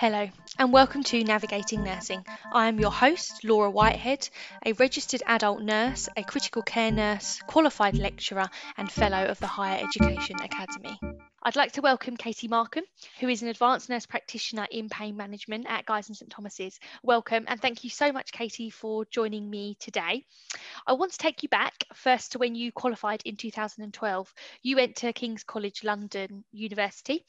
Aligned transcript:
Hello, 0.00 0.26
and 0.58 0.72
welcome 0.72 1.02
to 1.02 1.22
Navigating 1.22 1.84
Nursing. 1.84 2.24
I 2.54 2.68
am 2.68 2.80
your 2.80 2.90
host, 2.90 3.44
Laura 3.44 3.70
Whitehead, 3.70 4.30
a 4.64 4.72
registered 4.72 5.22
adult 5.26 5.60
nurse, 5.60 6.08
a 6.16 6.22
critical 6.22 6.62
care 6.62 6.90
nurse, 6.90 7.38
qualified 7.46 7.98
lecturer, 7.98 8.48
and 8.78 8.90
fellow 8.90 9.26
of 9.26 9.38
the 9.40 9.46
Higher 9.46 9.84
Education 9.84 10.36
Academy. 10.42 10.98
I'd 11.42 11.56
like 11.56 11.72
to 11.72 11.82
welcome 11.82 12.16
Katie 12.16 12.48
Markham, 12.48 12.84
who 13.18 13.28
is 13.28 13.42
an 13.42 13.48
advanced 13.48 13.90
nurse 13.90 14.06
practitioner 14.06 14.66
in 14.70 14.88
pain 14.88 15.18
management 15.18 15.66
at 15.68 15.84
Guy's 15.84 16.08
and 16.08 16.16
St 16.16 16.30
Thomas's. 16.30 16.80
Welcome, 17.02 17.44
and 17.46 17.60
thank 17.60 17.84
you 17.84 17.90
so 17.90 18.10
much, 18.10 18.32
Katie, 18.32 18.70
for 18.70 19.04
joining 19.04 19.50
me 19.50 19.76
today. 19.80 20.24
I 20.86 20.94
want 20.94 21.12
to 21.12 21.18
take 21.18 21.42
you 21.42 21.50
back 21.50 21.84
first 21.92 22.32
to 22.32 22.38
when 22.38 22.54
you 22.54 22.72
qualified 22.72 23.20
in 23.26 23.36
2012. 23.36 24.32
You 24.62 24.76
went 24.76 24.96
to 24.96 25.12
King's 25.12 25.44
College 25.44 25.84
London 25.84 26.42
University. 26.52 27.26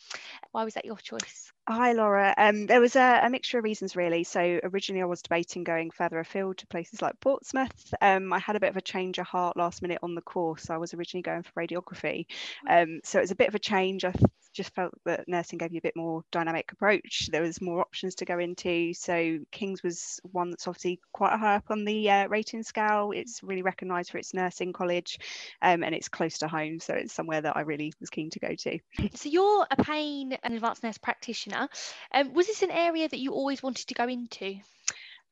Why 0.53 0.63
was 0.63 0.75
that 0.75 0.85
your 0.85 0.97
choice? 0.97 1.51
Hi, 1.71 1.93
Laura. 1.93 2.33
Um, 2.37 2.65
there 2.65 2.81
was 2.81 2.97
a, 2.97 3.21
a, 3.23 3.29
mixture 3.29 3.57
of 3.57 3.63
reasons, 3.63 3.95
really. 3.95 4.25
So 4.25 4.59
originally, 4.61 5.01
I 5.01 5.05
was 5.05 5.21
debating 5.21 5.63
going 5.63 5.89
further 5.89 6.19
afield 6.19 6.57
to 6.57 6.67
places 6.67 7.01
like 7.01 7.19
Portsmouth. 7.21 7.93
Um, 8.01 8.33
I 8.33 8.39
had 8.39 8.57
a 8.57 8.59
bit 8.59 8.71
of 8.71 8.75
a 8.75 8.81
change 8.81 9.19
of 9.19 9.25
heart 9.25 9.55
last 9.55 9.81
minute 9.81 9.99
on 10.03 10.13
the 10.13 10.21
course. 10.21 10.69
I 10.69 10.75
was 10.75 10.93
originally 10.93 11.21
going 11.21 11.43
for 11.43 11.51
radiography, 11.51 12.25
um, 12.69 12.99
so 13.05 13.19
it 13.19 13.21
was 13.21 13.31
a 13.31 13.35
bit 13.35 13.47
of 13.47 13.55
a 13.55 13.59
change. 13.59 14.03
I 14.03 14.13
just 14.53 14.73
felt 14.73 14.93
that 15.05 15.27
nursing 15.27 15.57
gave 15.57 15.71
you 15.71 15.79
a 15.79 15.81
bit 15.81 15.95
more 15.95 16.23
dynamic 16.31 16.71
approach. 16.71 17.29
There 17.31 17.41
was 17.41 17.61
more 17.61 17.79
options 17.79 18.15
to 18.15 18.25
go 18.25 18.39
into. 18.39 18.93
So 18.93 19.39
King's 19.51 19.83
was 19.83 20.19
one 20.23 20.49
that's 20.49 20.67
obviously 20.67 20.99
quite 21.11 21.37
high 21.37 21.55
up 21.55 21.65
on 21.69 21.85
the 21.85 22.09
uh, 22.09 22.27
rating 22.27 22.63
scale. 22.63 23.11
It's 23.13 23.43
really 23.43 23.61
recognised 23.61 24.11
for 24.11 24.17
its 24.17 24.33
nursing 24.33 24.73
college, 24.73 25.19
um, 25.61 25.83
and 25.83 25.95
it's 25.95 26.09
close 26.09 26.39
to 26.39 26.47
home, 26.47 26.79
so 26.79 26.93
it's 26.93 27.13
somewhere 27.13 27.41
that 27.41 27.55
I 27.55 27.61
really 27.61 27.93
was 27.99 28.09
keen 28.09 28.29
to 28.31 28.39
go 28.39 28.55
to. 28.55 28.79
So 29.13 29.29
you're 29.29 29.67
a 29.69 29.83
pain 29.83 30.37
and 30.43 30.53
advanced 30.53 30.83
nurse 30.83 30.97
practitioner. 30.97 31.67
Um, 32.11 32.33
was 32.33 32.47
this 32.47 32.63
an 32.63 32.71
area 32.71 33.07
that 33.07 33.19
you 33.19 33.33
always 33.33 33.61
wanted 33.61 33.87
to 33.87 33.93
go 33.93 34.07
into? 34.07 34.55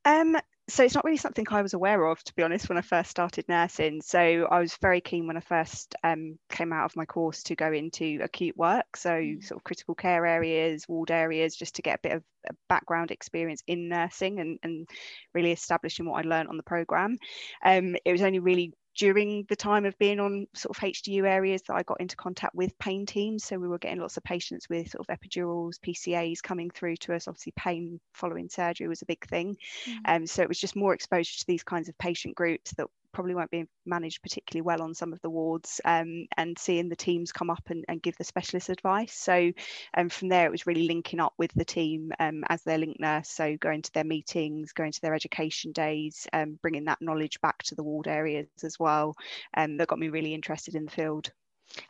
Um, 0.05 0.37
so 0.69 0.83
it's 0.83 0.95
not 0.95 1.03
really 1.03 1.17
something 1.17 1.45
I 1.49 1.62
was 1.62 1.73
aware 1.73 2.05
of, 2.05 2.23
to 2.23 2.35
be 2.35 2.43
honest, 2.43 2.70
when 2.70 2.77
I 2.77 2.81
first 2.81 3.09
started 3.09 3.45
nursing. 3.49 4.01
So 4.01 4.48
I 4.49 4.59
was 4.59 4.76
very 4.81 5.01
keen 5.01 5.27
when 5.27 5.37
I 5.37 5.41
first 5.41 5.95
um, 6.03 6.37
came 6.49 6.71
out 6.71 6.85
of 6.85 6.95
my 6.95 7.05
course 7.05 7.43
to 7.43 7.55
go 7.55 7.71
into 7.73 8.20
acute 8.21 8.55
work, 8.55 8.95
so 8.95 9.09
mm. 9.09 9.43
sort 9.43 9.59
of 9.59 9.63
critical 9.63 9.95
care 9.95 10.26
areas, 10.26 10.85
ward 10.87 11.11
areas, 11.11 11.55
just 11.55 11.76
to 11.76 11.81
get 11.81 11.99
a 11.99 12.01
bit 12.03 12.11
of 12.13 12.23
a 12.49 12.53
background 12.70 13.11
experience 13.11 13.63
in 13.67 13.89
nursing 13.89 14.39
and, 14.39 14.59
and 14.63 14.87
really 15.34 15.51
establishing 15.51 16.05
what 16.05 16.23
I 16.23 16.27
learned 16.27 16.49
on 16.49 16.57
the 16.57 16.63
program. 16.63 17.17
Um, 17.65 17.95
it 18.05 18.11
was 18.11 18.21
only 18.21 18.39
really 18.39 18.73
during 18.99 19.45
the 19.47 19.55
time 19.55 19.85
of 19.85 19.97
being 19.97 20.19
on 20.19 20.45
sort 20.53 20.77
of 20.77 20.83
HDU 20.83 21.25
areas 21.25 21.61
that 21.61 21.75
I 21.75 21.83
got 21.83 22.01
into 22.01 22.17
contact 22.17 22.53
with 22.53 22.77
pain 22.79 23.05
teams. 23.05 23.45
So 23.45 23.57
we 23.57 23.69
were 23.69 23.77
getting 23.77 24.01
lots 24.01 24.17
of 24.17 24.23
patients 24.23 24.67
with 24.69 24.91
sort 24.91 25.07
of 25.07 25.17
epidurals, 25.17 25.79
PCAs 25.79 26.43
coming 26.43 26.69
through 26.69 26.97
to 26.97 27.15
us. 27.15 27.29
Obviously, 27.29 27.53
pain 27.55 28.01
following 28.13 28.49
surgery 28.49 28.89
was 28.89 29.01
a 29.01 29.05
big 29.05 29.25
thing. 29.29 29.55
Mm. 29.87 29.95
Um, 30.03 30.27
so 30.27 30.41
it 30.41 30.49
was 30.49 30.59
just 30.59 30.75
more 30.75 30.93
exposure 30.93 31.39
to 31.39 31.47
these 31.47 31.63
kinds 31.63 31.87
of 31.87 31.97
patient 31.97 32.35
groups 32.35 32.73
that 32.73 32.87
probably 33.12 33.35
won't 33.35 33.52
be 33.52 33.65
managed 33.85 34.21
particularly 34.21 34.62
well 34.62 34.82
on 34.82 34.93
some 34.93 35.13
of 35.13 35.21
the 35.21 35.29
wards 35.29 35.82
um, 35.85 36.27
and 36.38 36.57
seeing 36.57 36.90
the 36.90 36.96
teams 36.96 37.32
come 37.32 37.49
up 37.49 37.63
and, 37.70 37.85
and 37.88 38.01
give 38.01 38.18
the 38.18 38.24
specialist 38.24 38.70
advice. 38.70 39.13
So 39.13 39.51
um, 39.96 40.10
from 40.10 40.29
there 40.29 40.46
it 40.46 40.51
was 40.51 40.68
really 40.68 40.88
linking 40.88 41.20
up 41.20 41.34
with 41.38 41.51
the 41.54 41.66
team 41.66 42.12
um, 42.20 42.43
as 42.49 42.63
their 42.63 42.77
link 42.77 42.99
nurse. 42.99 43.29
So 43.29 43.57
going 43.57 43.82
to 43.82 43.91
their 43.93 44.04
meetings 44.04 44.74
going 44.74 44.91
to 44.91 45.01
their 45.01 45.16
education 45.16 45.71
days 45.71 46.27
um, 46.34 46.60
bringing 46.62 46.85
that 46.85 47.01
knowledge 47.01 47.40
back 47.41 47.63
to 47.63 47.76
the 47.76 47.84
ward 47.84 48.07
areas 48.07 48.48
as 48.63 48.79
well 48.79 49.16
um, 49.55 49.77
that 49.77 49.88
got 49.88 49.99
me 49.99 50.10
really 50.10 50.34
interested 50.34 50.76
in 50.76 50.85
the 50.85 50.91
field 50.91 51.32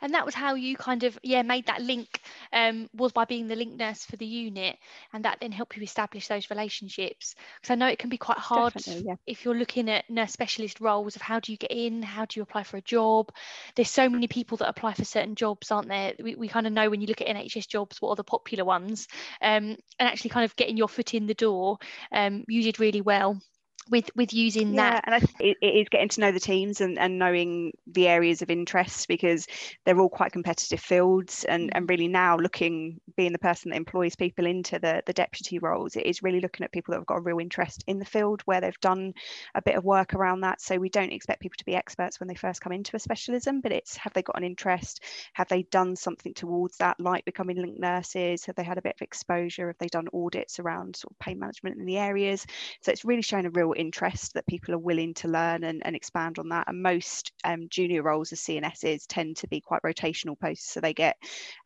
and 0.00 0.14
that 0.14 0.26
was 0.26 0.34
how 0.34 0.54
you 0.54 0.76
kind 0.76 1.04
of 1.04 1.18
yeah 1.22 1.42
made 1.42 1.66
that 1.66 1.82
link 1.82 2.20
um, 2.52 2.88
was 2.94 3.12
by 3.12 3.24
being 3.24 3.48
the 3.48 3.56
link 3.56 3.74
nurse 3.74 4.04
for 4.04 4.16
the 4.16 4.26
unit 4.26 4.76
and 5.12 5.24
that 5.24 5.38
then 5.40 5.52
helped 5.52 5.76
you 5.76 5.82
establish 5.82 6.28
those 6.28 6.50
relationships. 6.50 7.34
Because 7.60 7.72
i 7.72 7.74
know 7.74 7.86
it 7.86 7.98
can 7.98 8.10
be 8.10 8.18
quite 8.18 8.38
hard 8.38 8.74
yeah. 8.86 9.14
if 9.26 9.44
you're 9.44 9.56
looking 9.56 9.88
at 9.88 10.08
nurse 10.08 10.32
specialist 10.32 10.80
roles 10.80 11.16
of 11.16 11.22
how 11.22 11.40
do 11.40 11.52
you 11.52 11.58
get 11.58 11.70
in 11.70 12.02
how 12.02 12.24
do 12.24 12.38
you 12.38 12.42
apply 12.42 12.62
for 12.62 12.76
a 12.76 12.82
job? 12.82 13.30
There's 13.74 13.90
so 13.90 14.08
many 14.08 14.28
people 14.28 14.56
that 14.58 14.68
apply 14.68 14.94
for 14.94 15.04
certain 15.04 15.34
jobs 15.34 15.70
aren't 15.70 15.88
there? 15.88 16.14
We, 16.22 16.34
we 16.34 16.48
kind 16.48 16.66
of 16.66 16.72
know 16.72 16.90
when 16.90 17.00
you 17.00 17.06
look 17.06 17.20
at 17.20 17.28
nhs 17.28 17.68
jobs 17.68 18.00
what 18.00 18.10
are 18.10 18.16
the 18.16 18.24
popular 18.24 18.64
ones. 18.64 19.08
Um, 19.40 19.76
and 19.98 20.08
actually 20.08 20.30
kind 20.30 20.44
of 20.44 20.56
getting 20.56 20.76
your 20.76 20.88
foot 20.88 21.14
in 21.14 21.26
the 21.26 21.34
door 21.34 21.78
um, 22.12 22.44
you 22.48 22.62
did 22.62 22.80
really 22.80 23.00
well 23.00 23.40
with 23.88 24.10
with 24.14 24.32
using 24.32 24.74
yeah, 24.74 24.90
that. 24.90 25.04
and 25.06 25.14
I 25.14 25.18
it, 25.42 25.56
it 25.60 25.74
is 25.74 25.88
getting 25.88 26.08
to 26.10 26.20
know 26.20 26.32
the 26.32 26.40
teams 26.40 26.80
and, 26.80 26.98
and 26.98 27.18
knowing 27.18 27.72
the 27.86 28.08
areas 28.08 28.42
of 28.42 28.50
interest 28.50 29.08
because 29.08 29.46
they're 29.84 29.98
all 29.98 30.08
quite 30.08 30.32
competitive 30.32 30.80
fields 30.80 31.44
and, 31.44 31.74
and 31.74 31.88
really 31.88 32.08
now 32.08 32.36
looking 32.36 33.00
being 33.16 33.32
the 33.32 33.38
person 33.38 33.70
that 33.70 33.76
employs 33.76 34.14
people 34.16 34.46
into 34.46 34.78
the, 34.78 35.02
the 35.06 35.12
deputy 35.12 35.58
roles 35.58 35.96
it 35.96 36.06
is 36.06 36.22
really 36.22 36.40
looking 36.40 36.64
at 36.64 36.72
people 36.72 36.92
that 36.92 36.98
have 36.98 37.06
got 37.06 37.18
a 37.18 37.22
real 37.22 37.38
interest 37.38 37.82
in 37.86 37.98
the 37.98 38.04
field 38.04 38.42
where 38.44 38.60
they've 38.60 38.80
done 38.80 39.12
a 39.54 39.62
bit 39.62 39.76
of 39.76 39.84
work 39.84 40.14
around 40.14 40.40
that. 40.40 40.60
So 40.60 40.78
we 40.78 40.88
don't 40.88 41.12
expect 41.12 41.40
people 41.40 41.56
to 41.58 41.64
be 41.64 41.74
experts 41.74 42.20
when 42.20 42.28
they 42.28 42.34
first 42.34 42.60
come 42.60 42.72
into 42.72 42.96
a 42.96 42.98
specialism 42.98 43.60
but 43.60 43.72
it's 43.72 43.96
have 43.96 44.12
they 44.12 44.22
got 44.22 44.36
an 44.36 44.44
interest? 44.44 45.02
Have 45.32 45.48
they 45.48 45.62
done 45.64 45.96
something 45.96 46.34
towards 46.34 46.76
that 46.78 47.00
like 47.00 47.24
becoming 47.24 47.56
link 47.56 47.78
nurses? 47.78 48.44
Have 48.44 48.56
they 48.56 48.64
had 48.64 48.78
a 48.78 48.82
bit 48.82 48.94
of 48.96 49.02
exposure? 49.02 49.68
Have 49.68 49.78
they 49.78 49.88
done 49.88 50.08
audits 50.12 50.58
around 50.60 50.96
sort 50.96 51.12
of 51.12 51.18
pain 51.18 51.38
management 51.38 51.78
in 51.78 51.86
the 51.86 51.98
areas? 51.98 52.46
So 52.82 52.92
it's 52.92 53.04
really 53.04 53.22
showing 53.22 53.46
a 53.46 53.50
real 53.50 53.69
interest 53.76 54.34
that 54.34 54.46
people 54.46 54.74
are 54.74 54.78
willing 54.78 55.14
to 55.14 55.28
learn 55.28 55.64
and, 55.64 55.84
and 55.84 55.96
expand 55.96 56.38
on 56.38 56.48
that. 56.50 56.68
And 56.68 56.82
most 56.82 57.32
um, 57.44 57.68
junior 57.68 58.02
roles 58.02 58.32
as 58.32 58.40
CNSs 58.40 59.04
tend 59.08 59.36
to 59.38 59.48
be 59.48 59.60
quite 59.60 59.82
rotational 59.82 60.38
posts, 60.38 60.72
so 60.72 60.80
they 60.80 60.94
get 60.94 61.16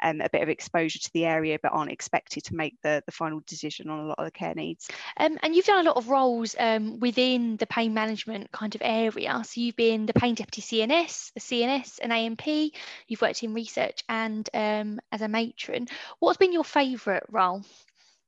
um, 0.02 0.20
a 0.20 0.30
bit 0.30 0.42
of 0.42 0.48
exposure 0.48 0.98
to 0.98 1.10
the 1.12 1.24
area 1.24 1.58
but 1.62 1.72
aren't 1.72 1.92
expected 1.92 2.44
to 2.44 2.54
make 2.54 2.74
the, 2.82 3.02
the 3.06 3.12
final 3.12 3.40
decision 3.46 3.90
on 3.90 4.00
a 4.00 4.06
lot 4.06 4.18
of 4.18 4.24
the 4.24 4.30
care 4.30 4.54
needs. 4.54 4.88
Um, 5.16 5.38
and 5.42 5.54
you've 5.54 5.66
done 5.66 5.84
a 5.84 5.88
lot 5.88 5.96
of 5.96 6.08
roles 6.08 6.54
um, 6.58 7.00
within 7.00 7.56
the 7.56 7.66
pain 7.66 7.94
management 7.94 8.50
kind 8.52 8.74
of 8.74 8.82
area. 8.84 9.42
So 9.44 9.60
you've 9.60 9.76
been 9.76 10.06
the 10.06 10.14
pain 10.14 10.34
deputy 10.34 10.62
CNS, 10.62 11.32
a 11.36 11.40
CNS, 11.40 11.98
an 12.02 12.10
ANP, 12.10 12.72
you've 13.08 13.22
worked 13.22 13.42
in 13.42 13.54
research 13.54 14.02
and 14.08 14.48
um, 14.54 15.00
as 15.12 15.22
a 15.22 15.28
matron. 15.28 15.88
What's 16.18 16.38
been 16.38 16.52
your 16.52 16.64
favourite 16.64 17.24
role? 17.30 17.62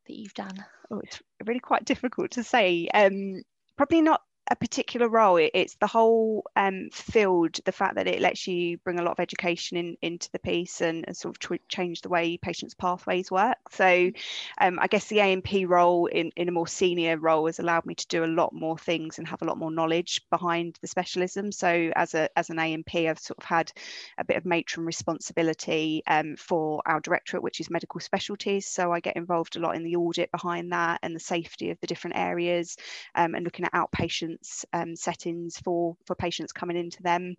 that 0.06 0.16
you've 0.16 0.34
done? 0.34 0.64
Oh, 0.91 1.00
it's 1.00 1.20
really 1.44 1.60
quite 1.60 1.84
difficult 1.84 2.32
to 2.32 2.44
say. 2.44 2.88
Um, 2.93 3.43
probably 3.76 4.03
not 4.03 4.22
a 4.51 4.57
particular 4.57 5.09
role. 5.09 5.37
It, 5.37 5.51
it's 5.55 5.75
the 5.75 5.87
whole 5.87 6.45
um, 6.55 6.91
field, 6.93 7.59
the 7.65 7.73
fact 7.73 7.97
that 7.97 8.07
it 8.07 8.21
lets 8.21 8.47
you 8.47 8.79
bring 8.79 8.99
a 8.99 9.03
lot 9.03 9.12
of 9.12 9.21
education 9.21 9.77
in, 9.77 9.97
into 10.03 10.31
the 10.33 10.39
piece 10.39 10.81
and, 10.81 11.05
and 11.07 11.17
sort 11.17 11.37
of 11.37 11.59
change 11.69 12.03
the 12.03 12.09
way 12.09 12.37
patients' 12.37 12.75
pathways 12.75 13.31
work. 13.31 13.59
So 13.71 14.11
um, 14.59 14.79
I 14.81 14.87
guess 14.87 15.06
the 15.09 15.19
ANP 15.19 15.69
role 15.69 16.06
in, 16.06 16.31
in 16.37 16.49
a 16.49 16.53
more 16.53 16.67
senior 16.67 17.17
role 17.19 17.47
has 17.47 17.59
allowed 17.59 17.87
me 17.87 17.95
to 17.95 18.06
do 18.09 18.25
a 18.25 18.27
lot 18.27 18.53
more 18.53 18.79
things 18.79 19.19
and 19.19 19.27
have 19.27 19.43
a 19.43 19.45
lot 19.45 19.59
more 19.59 19.71
knowledge 19.71 20.23
behind 20.31 20.79
the 20.81 20.89
specialism. 20.89 21.53
So 21.53 21.91
as 21.97 22.15
a 22.15 22.29
as 22.39 22.51
an 22.51 22.56
ANP, 22.56 23.09
I've 23.09 23.19
sort 23.19 23.39
of 23.39 23.45
had 23.45 23.73
a 24.19 24.25
bit 24.25 24.37
of 24.37 24.45
matron 24.45 24.87
responsibility 24.87 26.03
um, 26.06 26.37
for 26.37 26.83
our 26.87 27.01
directorate, 27.01 27.43
which 27.43 27.61
is 27.61 27.71
medical 27.71 28.01
specialties. 28.01 28.67
So 28.67 28.93
I 28.93 29.01
get 29.01 29.17
involved 29.17 29.56
a 29.56 29.61
lot 29.61 29.77
in 29.77 29.83
the 29.83 29.97
audit 29.97 30.31
behind 30.31 30.73
that 30.73 31.01
and 31.03 31.15
the 31.15 31.21
safety 31.21 31.71
of 31.71 31.81
the 31.81 31.87
different 31.87 32.17
areas 32.17 32.77
um, 33.15 33.35
and 33.35 33.45
looking 33.45 33.65
at 33.65 33.73
outpatient 33.73 34.36
um, 34.73 34.97
settings 34.97 35.59
for 35.59 35.97
for 36.05 36.15
patients 36.15 36.53
coming 36.53 36.77
into 36.77 37.03
them. 37.03 37.35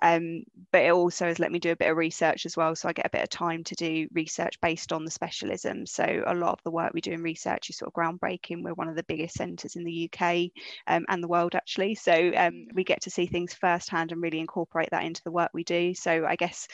Um, 0.00 0.44
but 0.70 0.82
it 0.82 0.92
also 0.92 1.26
has 1.26 1.38
let 1.38 1.52
me 1.52 1.58
do 1.58 1.72
a 1.72 1.76
bit 1.76 1.90
of 1.90 1.96
research 1.96 2.46
as 2.46 2.56
well, 2.56 2.74
so 2.74 2.88
I 2.88 2.92
get 2.92 3.06
a 3.06 3.10
bit 3.10 3.22
of 3.22 3.28
time 3.28 3.64
to 3.64 3.74
do 3.74 4.08
research 4.12 4.60
based 4.60 4.92
on 4.92 5.04
the 5.04 5.10
specialism. 5.10 5.86
So 5.86 6.22
a 6.26 6.34
lot 6.34 6.52
of 6.52 6.62
the 6.64 6.70
work 6.70 6.92
we 6.94 7.00
do 7.00 7.12
in 7.12 7.22
research 7.22 7.70
is 7.70 7.76
sort 7.78 7.88
of 7.88 7.94
groundbreaking. 7.94 8.62
We're 8.62 8.74
one 8.74 8.88
of 8.88 8.96
the 8.96 9.04
biggest 9.04 9.36
centres 9.36 9.76
in 9.76 9.84
the 9.84 10.10
UK 10.12 10.50
um, 10.86 11.04
and 11.08 11.22
the 11.22 11.28
world 11.28 11.54
actually, 11.54 11.94
so 11.94 12.32
um, 12.36 12.66
we 12.74 12.84
get 12.84 13.02
to 13.02 13.10
see 13.10 13.26
things 13.26 13.54
firsthand 13.54 14.12
and 14.12 14.22
really 14.22 14.40
incorporate 14.40 14.90
that 14.90 15.04
into 15.04 15.22
the 15.24 15.30
work 15.30 15.50
we 15.52 15.64
do. 15.64 15.94
So 15.94 16.26
I 16.26 16.36
guess 16.36 16.68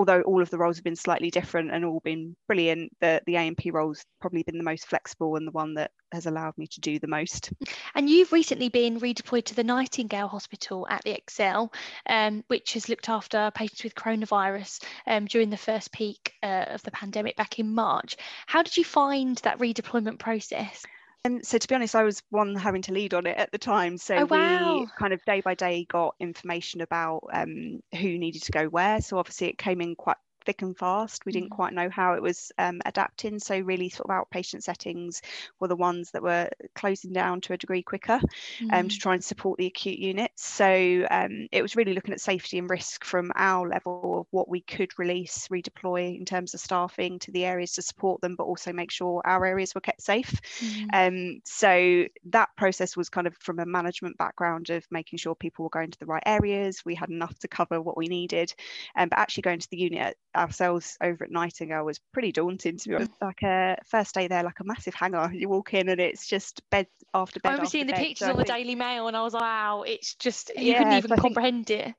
although 0.00 0.22
all 0.22 0.40
of 0.40 0.48
the 0.48 0.56
roles 0.56 0.78
have 0.78 0.84
been 0.84 0.96
slightly 0.96 1.30
different 1.30 1.70
and 1.70 1.84
all 1.84 2.00
been 2.00 2.34
brilliant, 2.46 2.90
the, 3.02 3.20
the 3.26 3.34
ANP 3.34 3.70
role's 3.70 4.02
probably 4.18 4.42
been 4.42 4.56
the 4.56 4.64
most 4.64 4.86
flexible 4.86 5.36
and 5.36 5.46
the 5.46 5.50
one 5.50 5.74
that 5.74 5.90
has 6.10 6.24
allowed 6.24 6.56
me 6.56 6.66
to 6.66 6.80
do 6.80 6.98
the 6.98 7.06
most. 7.06 7.52
And 7.94 8.08
you've 8.08 8.32
recently 8.32 8.70
been 8.70 8.98
redeployed 8.98 9.44
to 9.44 9.54
the 9.54 9.62
Nightingale 9.62 10.28
Hospital 10.28 10.86
at 10.88 11.02
the 11.04 11.12
ExCeL, 11.12 11.70
um, 12.08 12.42
which 12.46 12.72
has 12.72 12.88
looked 12.88 13.10
after 13.10 13.50
patients 13.54 13.84
with 13.84 13.94
coronavirus 13.94 14.82
um, 15.06 15.26
during 15.26 15.50
the 15.50 15.58
first 15.58 15.92
peak 15.92 16.32
uh, 16.42 16.64
of 16.68 16.82
the 16.82 16.90
pandemic 16.92 17.36
back 17.36 17.58
in 17.58 17.74
March. 17.74 18.16
How 18.46 18.62
did 18.62 18.78
you 18.78 18.84
find 18.84 19.36
that 19.38 19.58
redeployment 19.58 20.18
process? 20.18 20.86
And 21.24 21.44
so, 21.44 21.58
to 21.58 21.68
be 21.68 21.74
honest, 21.74 21.94
I 21.94 22.02
was 22.02 22.22
one 22.30 22.54
having 22.54 22.80
to 22.82 22.92
lead 22.92 23.12
on 23.12 23.26
it 23.26 23.36
at 23.36 23.52
the 23.52 23.58
time. 23.58 23.98
So 23.98 24.16
oh, 24.16 24.24
wow. 24.24 24.78
we 24.80 24.86
kind 24.98 25.12
of 25.12 25.22
day 25.26 25.42
by 25.42 25.54
day 25.54 25.84
got 25.84 26.14
information 26.18 26.80
about 26.80 27.24
um, 27.32 27.80
who 27.92 28.18
needed 28.18 28.42
to 28.44 28.52
go 28.52 28.66
where. 28.68 29.00
So 29.02 29.18
obviously, 29.18 29.48
it 29.48 29.58
came 29.58 29.80
in 29.82 29.96
quite 29.96 30.16
thick 30.44 30.62
and 30.62 30.76
fast. 30.76 31.26
We 31.26 31.32
didn't 31.32 31.50
mm. 31.50 31.56
quite 31.56 31.72
know 31.72 31.88
how 31.90 32.14
it 32.14 32.22
was 32.22 32.52
um, 32.58 32.80
adapting. 32.84 33.38
So 33.38 33.58
really 33.58 33.88
sort 33.88 34.10
of 34.10 34.16
outpatient 34.16 34.62
settings 34.62 35.22
were 35.58 35.68
the 35.68 35.76
ones 35.76 36.10
that 36.12 36.22
were 36.22 36.50
closing 36.74 37.12
down 37.12 37.40
to 37.42 37.52
a 37.52 37.58
degree 37.58 37.82
quicker 37.82 38.20
mm. 38.60 38.72
um, 38.72 38.88
to 38.88 38.96
mm. 38.96 39.00
try 39.00 39.14
and 39.14 39.24
support 39.24 39.58
the 39.58 39.66
acute 39.66 39.98
units. 39.98 40.44
So 40.44 41.06
um, 41.10 41.48
it 41.52 41.62
was 41.62 41.76
really 41.76 41.94
looking 41.94 42.14
at 42.14 42.20
safety 42.20 42.58
and 42.58 42.68
risk 42.68 43.04
from 43.04 43.32
our 43.34 43.68
level 43.68 44.20
of 44.20 44.26
what 44.30 44.48
we 44.48 44.60
could 44.60 44.98
release, 44.98 45.48
redeploy 45.48 46.16
in 46.16 46.24
terms 46.24 46.54
of 46.54 46.60
staffing 46.60 47.18
to 47.20 47.32
the 47.32 47.44
areas 47.44 47.72
to 47.72 47.82
support 47.82 48.20
them, 48.20 48.36
but 48.36 48.44
also 48.44 48.72
make 48.72 48.90
sure 48.90 49.22
our 49.24 49.44
areas 49.44 49.74
were 49.74 49.80
kept 49.80 50.02
safe. 50.02 50.40
Mm. 50.60 50.88
Um, 50.92 51.40
so 51.44 52.06
that 52.26 52.48
process 52.56 52.96
was 52.96 53.08
kind 53.08 53.26
of 53.26 53.36
from 53.38 53.58
a 53.58 53.66
management 53.66 54.16
background 54.18 54.70
of 54.70 54.84
making 54.90 55.18
sure 55.18 55.34
people 55.34 55.64
were 55.64 55.70
going 55.70 55.90
to 55.90 55.98
the 55.98 56.06
right 56.06 56.22
areas. 56.26 56.84
We 56.84 56.94
had 56.94 57.10
enough 57.10 57.38
to 57.40 57.48
cover 57.48 57.80
what 57.80 57.96
we 57.96 58.06
needed. 58.06 58.54
Um, 58.96 59.08
but 59.08 59.18
actually 59.18 59.42
going 59.42 59.60
to 59.60 59.70
the 59.70 59.78
unit 59.78 60.16
ourselves 60.36 60.96
over 61.00 61.24
at 61.24 61.30
Nightingale 61.30 61.84
was 61.84 61.98
pretty 62.12 62.32
daunting 62.32 62.76
to 62.78 62.88
be 62.88 62.94
honest. 62.94 63.12
Like 63.20 63.42
a 63.42 63.76
first 63.84 64.14
day 64.14 64.28
there, 64.28 64.42
like 64.42 64.60
a 64.60 64.64
massive 64.64 64.94
hangar. 64.94 65.30
You 65.32 65.48
walk 65.48 65.74
in 65.74 65.88
and 65.88 66.00
it's 66.00 66.26
just 66.26 66.62
bed 66.70 66.86
after 67.14 67.40
bed. 67.40 67.48
I 67.48 67.52
remember 67.52 67.70
seeing 67.70 67.86
the 67.86 67.92
pictures 67.92 68.26
so 68.26 68.32
on 68.32 68.38
the 68.38 68.44
Daily 68.44 68.74
Mail 68.74 69.08
and 69.08 69.16
I 69.16 69.22
was 69.22 69.34
like, 69.34 69.42
wow, 69.42 69.82
it's 69.86 70.14
just 70.14 70.50
you 70.56 70.72
yeah, 70.72 70.78
couldn't 70.78 70.92
even 70.94 71.10
so 71.10 71.16
comprehend 71.16 71.70
it 71.70 71.94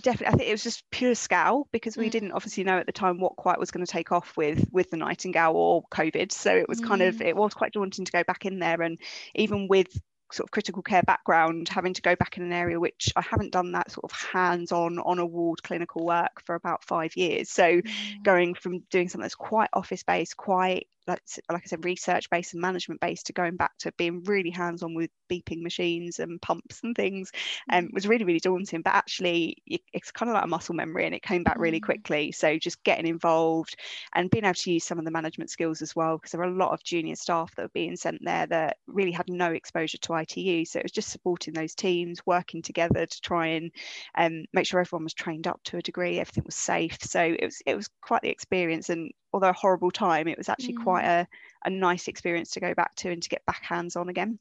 definitely 0.00 0.34
i 0.34 0.36
think 0.36 0.48
it 0.48 0.52
was 0.52 0.62
just 0.62 0.90
pure 0.90 1.14
scale 1.14 1.68
because 1.70 1.96
we 1.96 2.08
mm. 2.08 2.10
didn't 2.10 2.32
obviously 2.32 2.64
know 2.64 2.78
at 2.78 2.86
the 2.86 2.92
time 2.92 3.20
what 3.20 3.36
quite 3.36 3.58
was 3.58 3.70
going 3.70 3.84
to 3.84 3.90
take 3.90 4.10
off 4.10 4.36
with 4.36 4.66
with 4.72 4.90
the 4.90 4.96
nightingale 4.96 5.52
or 5.54 5.82
covid 5.90 6.32
so 6.32 6.56
it 6.56 6.68
was 6.68 6.80
mm. 6.80 6.88
kind 6.88 7.02
of 7.02 7.16
mm. 7.16 7.26
it 7.26 7.36
was 7.36 7.52
quite 7.52 7.72
daunting 7.72 8.04
to 8.04 8.12
go 8.12 8.24
back 8.24 8.46
in 8.46 8.58
there 8.58 8.80
and 8.80 8.98
even 9.34 9.68
with 9.68 10.00
sort 10.32 10.46
of 10.46 10.50
critical 10.50 10.82
care 10.82 11.02
background, 11.02 11.68
having 11.68 11.94
to 11.94 12.02
go 12.02 12.16
back 12.16 12.36
in 12.36 12.42
an 12.42 12.52
area 12.52 12.80
which 12.80 13.12
I 13.16 13.22
haven't 13.22 13.52
done 13.52 13.72
that 13.72 13.90
sort 13.90 14.04
of 14.04 14.12
hands-on 14.12 14.98
on 14.98 15.18
a 15.18 15.26
ward 15.26 15.62
clinical 15.62 16.04
work 16.04 16.42
for 16.44 16.54
about 16.54 16.84
five 16.84 17.16
years. 17.16 17.50
So 17.50 17.64
mm. 17.64 18.22
going 18.22 18.54
from 18.54 18.80
doing 18.90 19.08
something 19.08 19.22
that's 19.22 19.34
quite 19.34 19.70
office-based, 19.72 20.36
quite 20.36 20.88
like, 21.06 21.20
like 21.50 21.62
I 21.64 21.66
said, 21.66 21.84
research 21.84 22.30
based 22.30 22.54
and 22.54 22.60
management 22.60 23.00
based 23.00 23.26
to 23.26 23.32
going 23.32 23.56
back 23.56 23.72
to 23.80 23.92
being 23.98 24.22
really 24.24 24.50
hands 24.50 24.82
on 24.82 24.94
with 24.94 25.10
beeping 25.30 25.62
machines 25.62 26.18
and 26.18 26.40
pumps 26.40 26.80
and 26.82 26.94
things 26.94 27.30
um, 27.70 27.86
mm. 27.86 27.94
was 27.94 28.06
really, 28.06 28.24
really 28.24 28.40
daunting. 28.40 28.82
But 28.82 28.94
actually, 28.94 29.56
it's 29.92 30.10
kind 30.10 30.30
of 30.30 30.34
like 30.34 30.44
a 30.44 30.48
muscle 30.48 30.74
memory 30.74 31.06
and 31.06 31.14
it 31.14 31.22
came 31.22 31.42
back 31.42 31.58
really 31.58 31.80
mm. 31.80 31.84
quickly. 31.84 32.32
So 32.32 32.58
just 32.58 32.82
getting 32.84 33.06
involved 33.06 33.76
and 34.14 34.30
being 34.30 34.44
able 34.44 34.54
to 34.54 34.72
use 34.72 34.84
some 34.84 34.98
of 34.98 35.04
the 35.04 35.10
management 35.10 35.50
skills 35.50 35.82
as 35.82 35.96
well, 35.96 36.16
because 36.16 36.32
there 36.32 36.40
were 36.40 36.46
a 36.46 36.56
lot 36.56 36.72
of 36.72 36.84
junior 36.84 37.16
staff 37.16 37.54
that 37.56 37.62
were 37.62 37.68
being 37.74 37.96
sent 37.96 38.18
there 38.22 38.46
that 38.46 38.76
really 38.86 39.12
had 39.12 39.28
no 39.28 39.52
exposure 39.52 39.98
to 39.98 40.14
ITU. 40.14 40.64
So 40.64 40.78
it 40.78 40.84
was 40.84 40.92
just 40.92 41.10
supporting 41.10 41.54
those 41.54 41.74
teams, 41.74 42.20
working 42.26 42.62
together 42.62 43.06
to 43.06 43.20
try 43.20 43.48
and 43.48 43.70
um, 44.16 44.44
make 44.52 44.66
sure 44.66 44.80
everyone 44.80 45.04
was 45.04 45.14
trained 45.14 45.46
up 45.46 45.60
to 45.64 45.78
a 45.78 45.82
degree, 45.82 46.20
everything 46.20 46.44
was 46.46 46.56
safe. 46.56 46.98
So 47.02 47.20
it 47.22 47.44
was 47.44 47.62
it 47.66 47.74
was 47.74 47.88
quite 48.00 48.22
the 48.22 48.30
experience 48.30 48.88
and 48.88 49.10
although 49.32 49.48
a 49.48 49.54
horrible 49.54 49.90
time, 49.90 50.28
it 50.28 50.38
was 50.38 50.48
actually 50.48 50.74
mm. 50.74 50.82
quite 50.82 51.04
a, 51.04 51.26
a 51.64 51.70
nice 51.70 52.08
experience 52.08 52.50
to 52.52 52.60
go 52.60 52.74
back 52.74 52.94
to 52.96 53.10
and 53.10 53.22
to 53.22 53.28
get 53.28 53.44
back 53.46 53.62
hands 53.62 53.96
on 53.96 54.08
again. 54.08 54.38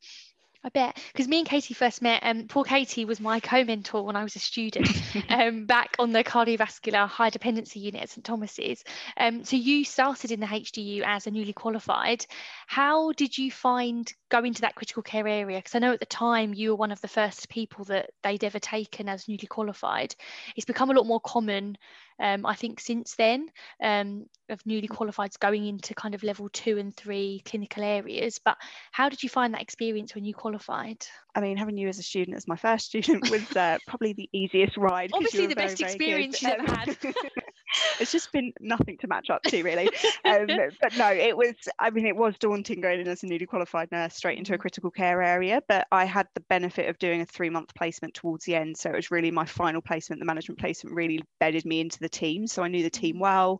I 0.63 0.69
bet 0.69 1.01
because 1.11 1.27
me 1.27 1.39
and 1.39 1.47
Katie 1.47 1.73
first 1.73 2.01
met. 2.03 2.21
Um, 2.23 2.47
poor 2.47 2.63
Katie 2.63 3.05
was 3.05 3.19
my 3.19 3.39
co-mentor 3.39 4.03
when 4.03 4.15
I 4.15 4.23
was 4.23 4.35
a 4.35 4.39
student, 4.39 4.87
um, 5.29 5.65
back 5.65 5.95
on 5.97 6.11
the 6.11 6.23
cardiovascular 6.23 7.07
high 7.07 7.31
dependency 7.31 7.79
unit 7.79 8.03
at 8.03 8.09
St 8.09 8.23
Thomas's. 8.23 8.83
Um, 9.17 9.43
so 9.43 9.55
you 9.55 9.83
started 9.83 10.31
in 10.31 10.39
the 10.39 10.45
HDU 10.45 11.01
as 11.03 11.25
a 11.25 11.31
newly 11.31 11.53
qualified. 11.53 12.25
How 12.67 13.11
did 13.13 13.37
you 13.37 13.51
find 13.51 14.13
going 14.31 14.53
to 14.55 14.61
that 14.61 14.75
critical 14.75 15.03
care 15.03 15.27
area? 15.27 15.57
Because 15.57 15.75
I 15.75 15.79
know 15.79 15.93
at 15.93 15.99
the 15.99 16.05
time 16.05 16.53
you 16.53 16.71
were 16.71 16.75
one 16.75 16.91
of 16.91 17.01
the 17.01 17.07
first 17.07 17.49
people 17.49 17.85
that 17.85 18.09
they'd 18.23 18.43
ever 18.43 18.59
taken 18.59 19.07
as 19.07 19.27
newly 19.27 19.47
qualified. 19.47 20.15
It's 20.55 20.65
become 20.65 20.89
a 20.89 20.93
lot 20.93 21.05
more 21.05 21.19
common 21.19 21.77
um, 22.21 22.45
I 22.45 22.53
think 22.53 22.79
since 22.79 23.15
then 23.15 23.47
um, 23.81 24.27
of 24.47 24.63
newly 24.65 24.87
qualifieds 24.87 25.39
going 25.39 25.65
into 25.65 25.95
kind 25.95 26.13
of 26.13 26.21
level 26.21 26.49
two 26.49 26.77
and 26.77 26.95
three 26.95 27.41
clinical 27.45 27.83
areas. 27.83 28.39
But 28.43 28.57
how 28.91 29.09
did 29.09 29.23
you 29.23 29.29
find 29.29 29.55
that 29.55 29.61
experience 29.61 30.13
when 30.13 30.23
you 30.23 30.35
qualified? 30.35 31.03
I 31.33 31.41
mean, 31.41 31.57
having 31.57 31.77
you 31.77 31.87
as 31.87 31.97
a 31.97 32.03
student, 32.03 32.37
as 32.37 32.47
my 32.47 32.57
first 32.57 32.85
student, 32.89 33.29
was 33.31 33.55
uh, 33.55 33.79
probably 33.87 34.13
the 34.13 34.29
easiest 34.33 34.77
ride. 34.77 35.09
Obviously, 35.13 35.47
the 35.47 35.55
very, 35.55 35.67
best 35.67 35.81
experience 35.81 36.41
you've 36.43 36.51
ever 36.51 36.75
had. 36.75 36.97
it's 37.99 38.11
just 38.11 38.31
been 38.31 38.53
nothing 38.59 38.97
to 38.99 39.07
match 39.07 39.29
up 39.29 39.41
to, 39.43 39.63
really. 39.63 39.89
Um, 40.23 40.47
but 40.81 40.95
no, 40.97 41.09
it 41.09 41.35
was. 41.35 41.55
I 41.79 41.89
mean, 41.89 42.05
it 42.05 42.15
was 42.15 42.35
daunting 42.39 42.79
going 42.79 42.99
in 42.99 43.07
as 43.07 43.23
a 43.23 43.25
newly 43.25 43.45
qualified 43.45 43.91
nurse 43.91 44.15
straight 44.15 44.37
into 44.37 44.53
a 44.53 44.57
critical 44.57 44.91
care 44.91 45.21
area. 45.21 45.61
But 45.67 45.87
I 45.91 46.05
had 46.05 46.27
the 46.35 46.41
benefit 46.41 46.89
of 46.89 46.99
doing 46.99 47.21
a 47.21 47.25
three-month 47.25 47.73
placement 47.75 48.13
towards 48.13 48.45
the 48.45 48.55
end, 48.55 48.77
so 48.77 48.89
it 48.89 48.95
was 48.95 49.11
really 49.11 49.31
my 49.31 49.45
final 49.45 49.81
placement. 49.81 50.19
The 50.19 50.25
management 50.25 50.59
placement 50.59 50.95
really 50.95 51.23
bedded 51.39 51.65
me 51.65 51.81
into 51.81 51.99
the 51.99 52.09
team, 52.09 52.45
so 52.47 52.63
I 52.63 52.67
knew 52.67 52.83
the 52.83 52.89
team 52.89 53.17
mm. 53.17 53.21
well. 53.21 53.59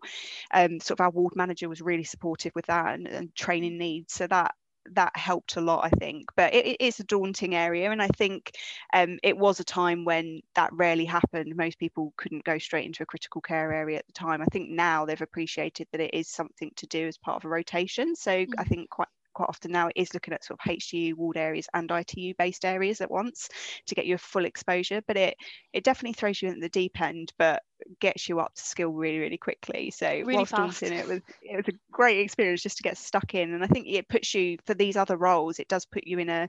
Um, 0.53 0.79
sort 0.79 0.99
of 0.99 1.03
our 1.03 1.09
ward 1.09 1.35
manager 1.35 1.67
was 1.67 1.81
really 1.81 2.03
supportive 2.03 2.51
with 2.55 2.67
that 2.67 2.93
and, 2.93 3.07
and 3.07 3.35
training 3.35 3.77
needs, 3.77 4.13
so 4.13 4.27
that 4.27 4.53
that 4.93 5.15
helped 5.15 5.55
a 5.55 5.61
lot, 5.61 5.85
I 5.85 5.89
think. 5.89 6.25
But 6.35 6.53
it, 6.53 6.65
it 6.65 6.81
is 6.81 6.99
a 6.99 7.03
daunting 7.03 7.55
area, 7.55 7.91
and 7.91 8.01
I 8.01 8.07
think 8.07 8.51
um, 8.93 9.19
it 9.23 9.37
was 9.37 9.59
a 9.59 9.63
time 9.63 10.05
when 10.05 10.41
that 10.55 10.73
rarely 10.73 11.05
happened. 11.05 11.55
Most 11.55 11.79
people 11.79 12.13
couldn't 12.17 12.43
go 12.43 12.57
straight 12.57 12.85
into 12.85 13.03
a 13.03 13.05
critical 13.05 13.41
care 13.41 13.71
area 13.71 13.97
at 13.97 14.07
the 14.07 14.13
time. 14.13 14.41
I 14.41 14.45
think 14.45 14.69
now 14.69 15.05
they've 15.05 15.21
appreciated 15.21 15.87
that 15.91 16.01
it 16.01 16.13
is 16.13 16.27
something 16.27 16.71
to 16.77 16.87
do 16.87 17.07
as 17.07 17.17
part 17.17 17.37
of 17.37 17.45
a 17.45 17.49
rotation. 17.49 18.15
So 18.15 18.31
mm-hmm. 18.31 18.59
I 18.59 18.63
think 18.63 18.89
quite 18.89 19.07
quite 19.33 19.49
often 19.49 19.71
now 19.71 19.87
it 19.87 19.93
is 19.95 20.13
looking 20.13 20.33
at 20.33 20.43
sort 20.43 20.59
of 20.59 20.71
HDU 20.71 21.15
walled 21.15 21.37
areas 21.37 21.67
and 21.73 21.89
ITU 21.89 22.33
based 22.37 22.65
areas 22.65 23.01
at 23.01 23.11
once 23.11 23.49
to 23.85 23.95
get 23.95 24.05
you 24.05 24.15
a 24.15 24.19
full 24.19 24.45
exposure. 24.45 25.01
But 25.07 25.17
it 25.17 25.35
it 25.73 25.83
definitely 25.83 26.13
throws 26.13 26.41
you 26.41 26.49
in 26.49 26.59
the 26.59 26.69
deep 26.69 26.99
end, 27.01 27.31
but 27.37 27.61
gets 27.99 28.29
you 28.29 28.39
up 28.39 28.53
to 28.53 28.61
skill 28.61 28.89
really 28.89 29.17
really 29.17 29.37
quickly 29.37 29.91
so 29.91 30.07
really 30.07 30.35
whilst 30.35 30.51
fast. 30.51 30.83
it 30.83 31.07
was 31.07 31.19
it 31.41 31.55
was 31.55 31.67
a 31.67 31.77
great 31.91 32.19
experience 32.19 32.61
just 32.61 32.77
to 32.77 32.83
get 32.83 32.95
stuck 32.95 33.33
in 33.33 33.53
and 33.53 33.63
i 33.63 33.67
think 33.67 33.87
it 33.87 34.07
puts 34.07 34.35
you 34.35 34.55
for 34.67 34.75
these 34.75 34.95
other 34.95 35.17
roles 35.17 35.57
it 35.57 35.67
does 35.67 35.85
put 35.85 36.05
you 36.05 36.19
in 36.19 36.29
a 36.29 36.47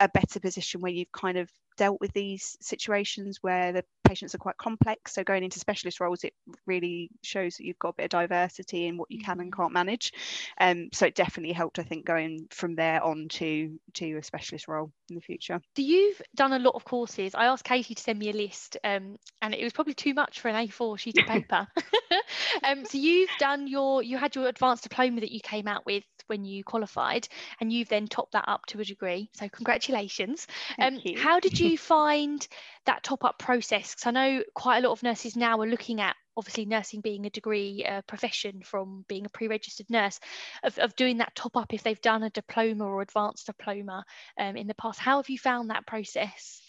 a 0.00 0.08
better 0.08 0.40
position 0.40 0.80
where 0.80 0.92
you've 0.92 1.12
kind 1.12 1.38
of 1.38 1.48
dealt 1.76 2.00
with 2.00 2.12
these 2.12 2.56
situations 2.60 3.38
where 3.40 3.72
the 3.72 3.84
patients 4.04 4.34
are 4.34 4.38
quite 4.38 4.56
complex. 4.56 5.14
So 5.14 5.24
going 5.24 5.44
into 5.44 5.58
specialist 5.58 6.00
roles, 6.00 6.24
it 6.24 6.34
really 6.66 7.10
shows 7.22 7.56
that 7.56 7.64
you've 7.64 7.78
got 7.78 7.90
a 7.90 7.94
bit 7.94 8.04
of 8.04 8.10
diversity 8.10 8.86
in 8.86 8.96
what 8.96 9.10
you 9.10 9.22
can 9.22 9.40
and 9.40 9.52
mm. 9.52 9.56
can't 9.56 9.72
manage. 9.72 10.12
Um, 10.60 10.88
so 10.92 11.06
it 11.06 11.14
definitely 11.14 11.52
helped, 11.52 11.78
I 11.78 11.82
think, 11.82 12.04
going 12.04 12.46
from 12.50 12.76
there 12.76 13.02
on 13.02 13.28
to 13.30 13.78
to 13.94 14.16
a 14.16 14.22
specialist 14.22 14.68
role 14.68 14.90
in 15.08 15.16
the 15.16 15.22
future. 15.22 15.60
So 15.76 15.82
you've 15.82 16.20
done 16.34 16.52
a 16.52 16.58
lot 16.58 16.74
of 16.74 16.84
courses. 16.84 17.34
I 17.34 17.46
asked 17.46 17.64
Katie 17.64 17.94
to 17.94 18.02
send 18.02 18.18
me 18.18 18.30
a 18.30 18.34
list, 18.34 18.76
um, 18.84 19.16
and 19.42 19.54
it 19.54 19.64
was 19.64 19.72
probably 19.72 19.94
too 19.94 20.14
much 20.14 20.40
for 20.40 20.48
an 20.48 20.68
A4 20.68 20.98
sheet 20.98 21.18
of 21.18 21.26
paper. 21.28 21.66
um, 22.64 22.84
so 22.84 22.98
you've 22.98 23.30
done 23.38 23.66
your 23.66 24.02
you 24.02 24.18
had 24.18 24.34
your 24.34 24.48
advanced 24.48 24.84
diploma 24.84 25.20
that 25.20 25.32
you 25.32 25.40
came 25.40 25.66
out 25.66 25.86
with 25.86 26.04
when 26.26 26.44
you 26.44 26.64
qualified, 26.64 27.28
and 27.60 27.72
you've 27.72 27.88
then 27.88 28.06
topped 28.06 28.32
that 28.32 28.48
up 28.48 28.66
to 28.66 28.80
a 28.80 28.84
degree. 28.84 29.30
So 29.34 29.48
congratulations. 29.48 30.46
Um, 30.78 31.00
how 31.16 31.40
did 31.40 31.58
you 31.58 31.78
find 31.94 32.46
that 32.86 33.02
top 33.02 33.24
up 33.24 33.38
process? 33.38 33.94
Because 33.94 34.06
I 34.06 34.10
know 34.10 34.42
quite 34.54 34.78
a 34.78 34.88
lot 34.88 34.92
of 34.92 35.02
nurses 35.02 35.36
now 35.36 35.60
are 35.60 35.66
looking 35.66 36.00
at 36.00 36.16
obviously 36.36 36.64
nursing 36.64 37.00
being 37.00 37.26
a 37.26 37.30
degree 37.30 37.86
uh, 37.88 38.02
profession 38.08 38.60
from 38.64 39.04
being 39.08 39.24
a 39.24 39.28
pre-registered 39.28 39.88
nurse 39.88 40.18
of, 40.64 40.76
of 40.78 40.96
doing 40.96 41.18
that 41.18 41.32
top 41.36 41.56
up 41.56 41.72
if 41.72 41.84
they've 41.84 42.00
done 42.00 42.24
a 42.24 42.30
diploma 42.30 42.84
or 42.84 43.02
advanced 43.02 43.46
diploma 43.46 44.04
um, 44.40 44.56
in 44.56 44.66
the 44.66 44.74
past 44.74 44.98
how 44.98 45.18
have 45.18 45.30
you 45.30 45.38
found 45.38 45.70
that 45.70 45.86
process 45.86 46.60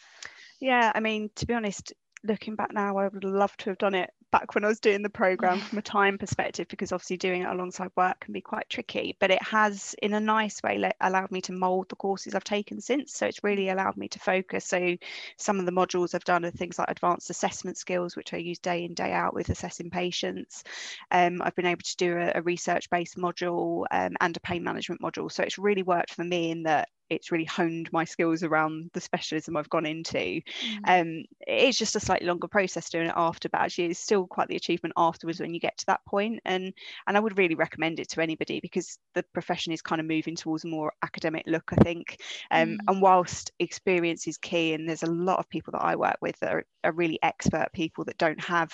yeah 0.59 0.91
i 0.93 1.00
mean 1.00 1.31
to 1.35 1.47
be 1.47 1.53
honest 1.55 1.93
looking 2.27 2.55
back 2.55 2.74
now, 2.74 2.97
I 2.97 3.07
would 3.07 3.24
love 3.24 3.55
to 3.57 3.69
have 3.69 3.77
done 3.77 3.95
it 3.95 4.09
back 4.32 4.53
when 4.53 4.65
I 4.65 4.67
was 4.67 4.79
doing 4.79 5.01
the 5.01 5.10
program 5.10 5.60
from 5.60 5.77
a 5.77 5.82
time 5.82 6.17
perspective, 6.17 6.67
because 6.67 6.91
obviously 6.91 7.17
doing 7.17 7.44
it 7.44 7.50
alongside 7.50 7.89
work 7.96 8.20
can 8.20 8.34
be 8.34 8.41
quite 8.41 8.70
tricky. 8.70 9.15
But 9.20 9.32
it 9.32 9.41
has, 9.41 9.96
in 10.01 10.13
a 10.13 10.20
nice 10.20 10.62
way, 10.62 10.77
let, 10.77 10.96
allowed 11.00 11.32
me 11.32 11.41
to 11.41 11.53
mould 11.53 11.89
the 11.89 11.96
courses 11.96 12.36
I've 12.36 12.44
taken 12.44 12.82
since. 12.82 13.13
So 13.13 13.25
it's 13.27 13.44
really 13.44 13.70
allowed 13.70 13.98
me 13.98 14.08
to 14.10 14.20
focus. 14.20 14.65
So 14.65 14.98
some 15.38 15.60
of 15.60 15.65
the 15.65 15.72
modules 15.72 16.13
I've 16.13 16.24
done 16.24 16.44
are 16.46 16.51
things 16.51 16.77
like 16.77 16.89
advanced 16.91 17.29
assessment 17.29 17.77
skills, 17.77 18.15
which 18.15 18.34
I 18.34 18.38
use 18.38 18.60
day 18.60 18.84
in 18.84 18.94
day 18.94 19.13
out 19.13 19.34
with 19.34 19.50
assessing 19.50 19.89
patients. 19.89 20.63
Um, 21.12 21.41
I've 21.41 21.55
been 21.55 21.65
able 21.65 21.84
to 21.84 21.98
do 21.98 22.17
a, 22.17 22.34
a 22.36 22.41
research-based 22.41 23.17
module 23.17 23.86
um, 23.91 24.15
and 24.20 24.36
a 24.36 24.41
pain 24.41 24.63
management 24.63 25.01
module. 25.01 25.32
So 25.32 25.44
it's 25.44 25.58
really 25.58 25.84
worked 25.84 26.13
for 26.13 26.24
me 26.24 26.51
in 26.51 26.63
that 26.63 26.89
it's 27.10 27.32
really 27.32 27.46
honed 27.46 27.91
my 27.91 28.03
skills 28.03 28.44
around 28.44 28.89
the 28.94 29.01
specialism 29.01 29.55
I've 29.55 29.70
gone 29.70 29.86
into. 29.86 30.17
Mm. 30.17 30.41
Um, 30.86 31.25
it's 31.41 31.77
just 31.77 31.96
a 31.96 32.00
slightly 32.00 32.27
longer 32.27 32.48
process 32.48 32.89
doing 32.89 33.08
it 33.08 33.13
after, 33.15 33.48
but 33.50 33.62
actually 33.62 33.86
it's 33.86 34.00
still 34.00 34.14
quite 34.24 34.48
the 34.48 34.55
achievement 34.55 34.93
afterwards 34.95 35.39
when 35.39 35.53
you 35.53 35.60
get 35.60 35.77
to 35.79 35.86
that. 35.88 36.01
And 36.45 36.74
and 37.07 37.17
I 37.17 37.19
would 37.19 37.38
really 37.38 37.55
recommend 37.55 38.00
it 38.00 38.10
to 38.10 38.22
anybody 38.22 38.60
because 38.62 38.98
the 39.13 39.24
profession 39.34 39.74
is 39.74 39.81
kind 39.81 40.00
of 40.00 40.07
moving 40.07 40.36
towards 40.36 40.63
a 40.63 40.67
more 40.67 40.93
academic 41.03 41.43
look, 41.48 41.72
I 41.74 41.84
think. 41.84 42.22
Um, 42.51 42.69
mm. 42.69 42.77
And 42.88 43.01
whilst 43.01 43.51
experience 43.60 44.27
is 44.27 44.38
key, 44.38 44.74
and 44.74 44.88
there's 44.88 45.03
a 45.03 45.07
lot 45.07 45.39
of 45.39 45.50
people 45.50 45.72
that 45.72 45.84
I 45.84 45.95
work 45.98 46.17
with 46.22 46.39
that 46.39 46.53
are, 46.53 46.65
are 46.84 46.91
really 46.93 47.19
expert 47.22 47.67
people 47.74 48.05
that 48.05 48.17
don't 48.17 48.39
have 48.39 48.72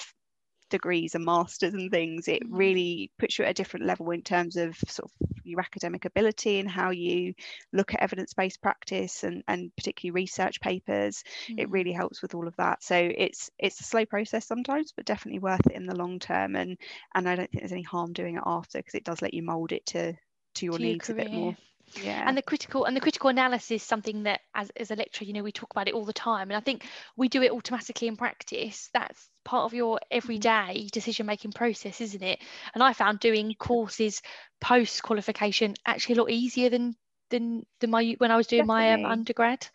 degrees 0.72 1.16
and 1.16 1.26
masters 1.26 1.74
and 1.76 1.92
things 1.92 2.28
it 2.28 2.42
Mm. 2.42 2.50
really 2.50 3.12
puts 3.20 3.38
you 3.38 3.46
at 3.46 3.52
a 3.52 3.54
different 3.54 3.86
level 3.86 4.10
in 4.12 4.24
terms 4.24 4.58
of 4.58 4.76
sort 4.88 5.12
of 5.12 5.28
your 5.44 5.60
academic 5.60 6.06
ability 6.06 6.60
and 6.60 6.70
how 6.70 6.90
you 6.92 7.34
look 7.74 7.94
at 7.94 8.02
evidence-based 8.02 8.62
practice 8.62 9.24
and 9.24 9.44
and 9.48 9.76
particularly 9.76 10.12
research 10.12 10.60
papers 10.62 11.24
it 11.58 11.70
Mm. 11.70 11.72
really 11.72 11.92
helps 11.92 12.22
with 12.22 12.34
all 12.36 12.48
of 12.48 12.56
that 12.58 12.82
so 12.84 12.96
it's 12.96 13.50
it's 13.60 13.80
a 13.80 13.84
slow 13.84 14.06
process 14.06 14.48
sometimes 14.48 14.94
but 14.96 15.06
definitely 15.06 15.40
worth 15.40 15.66
it 15.68 15.76
in 15.76 15.86
the 15.86 15.96
long 15.96 16.20
term 16.20 16.56
and 16.56 16.78
and 17.16 17.30
I 17.30 17.36
don't 17.36 17.52
think 17.52 17.62
there's 17.62 17.72
any 17.72 17.84
harm 17.84 18.14
doing 18.14 18.38
it 18.38 18.44
after 18.46 18.80
because 18.80 18.96
it 18.96 19.04
does 19.04 19.22
let 19.22 19.34
you 19.34 19.44
mold 19.44 19.72
it 19.72 19.86
to 19.88 20.14
to 20.56 20.66
your 20.66 20.78
To 20.78 20.84
your 20.84 20.96
needs 20.96 21.10
a 21.10 21.14
bit 21.14 21.32
more 21.32 21.56
yeah. 21.96 22.24
And 22.28 22.38
the 22.38 22.42
critical 22.42 22.86
and 22.86 22.96
the 22.96 23.02
critical 23.02 23.30
analysis 23.30 23.72
is 23.72 23.84
something 23.84 24.24
that 24.24 24.42
as, 24.56 24.72
as 24.76 24.92
a 24.92 24.96
lecturer 24.96 25.26
you 25.26 25.34
know 25.34 25.44
we 25.44 25.52
talk 25.52 25.72
about 25.72 25.88
it 25.88 25.94
all 25.94 26.06
the 26.06 26.14
time. 26.14 26.50
And 26.50 26.58
i 26.58 26.60
think 26.60 26.86
we 27.18 27.30
do 27.30 27.42
it 27.42 27.52
automatically 27.52 28.08
in 28.08 28.18
practice. 28.18 28.90
That's 28.94 29.30
part 29.44 29.66
of 29.66 29.74
your 29.74 30.00
everyday 30.10 30.90
decision 30.92 31.26
making 31.26 31.52
process 31.54 32.02
isn't 32.02 32.24
it? 32.24 32.40
And 32.74 32.84
i 32.84 32.94
found 32.94 33.20
doing 33.20 33.54
courses 33.58 34.22
post 34.60 35.04
qualification 35.04 35.76
actually 35.86 36.16
a 36.16 36.20
lot 36.20 36.32
easier 36.32 36.70
than 36.70 36.96
than 37.32 37.66
than 37.80 37.90
my 37.90 38.16
when 38.20 38.30
i 38.30 38.36
was 38.36 38.48
doing 38.48 38.68
my 38.68 38.94
um, 38.94 39.06
undergrad 39.06 39.66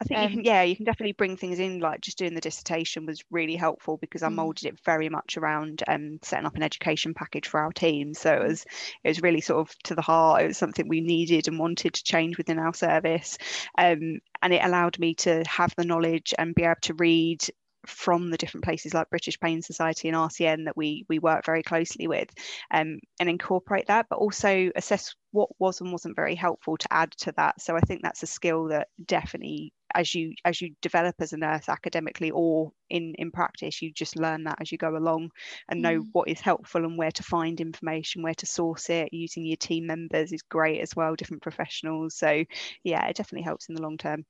I 0.00 0.04
think 0.04 0.20
you 0.20 0.28
Um, 0.28 0.30
can, 0.30 0.44
yeah, 0.44 0.62
you 0.62 0.74
can 0.76 0.84
definitely 0.84 1.12
bring 1.12 1.36
things 1.36 1.58
in. 1.60 1.78
Like 1.78 2.00
just 2.00 2.18
doing 2.18 2.34
the 2.34 2.40
dissertation 2.40 3.06
was 3.06 3.22
really 3.30 3.54
helpful 3.56 3.96
because 3.96 4.22
I 4.22 4.28
Mm. 4.28 4.28
molded 4.28 4.66
it 4.66 4.78
very 4.84 5.08
much 5.08 5.36
around 5.36 5.82
um, 5.86 6.18
setting 6.22 6.46
up 6.46 6.56
an 6.56 6.62
education 6.62 7.14
package 7.14 7.46
for 7.48 7.60
our 7.60 7.72
team. 7.72 8.12
So 8.12 8.34
it 8.34 8.42
Mm. 8.42 8.48
was, 8.48 8.64
it 9.04 9.08
was 9.08 9.22
really 9.22 9.40
sort 9.40 9.60
of 9.68 9.78
to 9.84 9.94
the 9.94 10.02
heart. 10.02 10.42
It 10.42 10.48
was 10.48 10.58
something 10.58 10.88
we 10.88 11.00
needed 11.00 11.46
and 11.48 11.58
wanted 11.58 11.94
to 11.94 12.02
change 12.04 12.36
within 12.36 12.58
our 12.58 12.74
service, 12.74 13.38
um, 13.78 14.18
and 14.42 14.52
it 14.52 14.64
allowed 14.64 14.98
me 14.98 15.14
to 15.16 15.42
have 15.46 15.72
the 15.76 15.84
knowledge 15.84 16.34
and 16.38 16.54
be 16.54 16.64
able 16.64 16.74
to 16.82 16.94
read 16.94 17.44
from 17.86 18.30
the 18.30 18.36
different 18.38 18.64
places 18.64 18.94
like 18.94 19.10
British 19.10 19.38
Pain 19.40 19.62
Society 19.62 20.08
and 20.08 20.16
RCN 20.16 20.64
that 20.64 20.76
we 20.76 21.04
we 21.08 21.18
work 21.18 21.44
very 21.44 21.62
closely 21.62 22.06
with, 22.06 22.30
um, 22.70 22.98
and 23.20 23.28
incorporate 23.28 23.86
that, 23.86 24.06
but 24.08 24.18
also 24.18 24.70
assess 24.76 25.14
what 25.32 25.50
was 25.58 25.80
and 25.80 25.90
wasn't 25.92 26.16
very 26.16 26.34
helpful 26.34 26.76
to 26.76 26.86
add 26.92 27.10
to 27.12 27.32
that. 27.36 27.60
So 27.60 27.76
I 27.76 27.80
think 27.80 28.02
that's 28.02 28.22
a 28.22 28.26
skill 28.26 28.68
that 28.68 28.88
definitely 29.04 29.72
as 29.96 30.14
you 30.14 30.32
as 30.44 30.60
you 30.60 30.74
develop 30.82 31.14
as 31.20 31.32
a 31.32 31.36
nurse 31.36 31.68
academically 31.68 32.30
or 32.30 32.72
in 32.90 33.14
in 33.16 33.30
practice 33.30 33.80
you 33.80 33.92
just 33.92 34.16
learn 34.16 34.42
that 34.44 34.60
as 34.60 34.72
you 34.72 34.78
go 34.78 34.96
along 34.96 35.30
and 35.68 35.82
know 35.82 36.02
Mm. 36.02 36.12
what 36.12 36.26
is 36.28 36.40
helpful 36.40 36.84
and 36.84 36.98
where 36.98 37.12
to 37.12 37.22
find 37.22 37.60
information 37.60 38.22
where 38.22 38.34
to 38.34 38.46
source 38.46 38.90
it 38.90 39.08
using 39.12 39.44
your 39.44 39.56
team 39.56 39.86
members 39.86 40.32
is 40.32 40.42
great 40.42 40.80
as 40.80 40.96
well 40.96 41.14
different 41.14 41.42
professionals 41.42 42.16
so 42.16 42.42
yeah 42.82 43.06
it 43.06 43.14
definitely 43.16 43.44
helps 43.44 43.68
in 43.68 43.74
the 43.76 43.82
long 43.82 43.96
term 43.96 44.24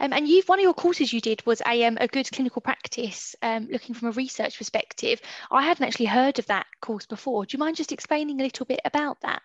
Um, 0.00 0.12
and 0.12 0.26
you've 0.28 0.48
one 0.48 0.58
of 0.58 0.62
your 0.62 0.74
courses 0.74 1.12
you 1.12 1.20
did 1.20 1.44
was 1.46 1.60
a 1.66 1.84
um, 1.84 1.98
a 2.00 2.08
good 2.08 2.30
clinical 2.30 2.62
practice, 2.62 3.36
um, 3.42 3.68
looking 3.70 3.94
from 3.94 4.08
a 4.08 4.12
research 4.12 4.58
perspective. 4.58 5.20
I 5.50 5.62
hadn't 5.62 5.86
actually 5.86 6.06
heard 6.06 6.38
of 6.38 6.46
that 6.46 6.66
course 6.80 7.06
before. 7.06 7.44
Do 7.44 7.54
you 7.56 7.58
mind 7.58 7.76
just 7.76 7.92
explaining 7.92 8.40
a 8.40 8.44
little 8.44 8.66
bit 8.66 8.80
about 8.84 9.20
that? 9.20 9.42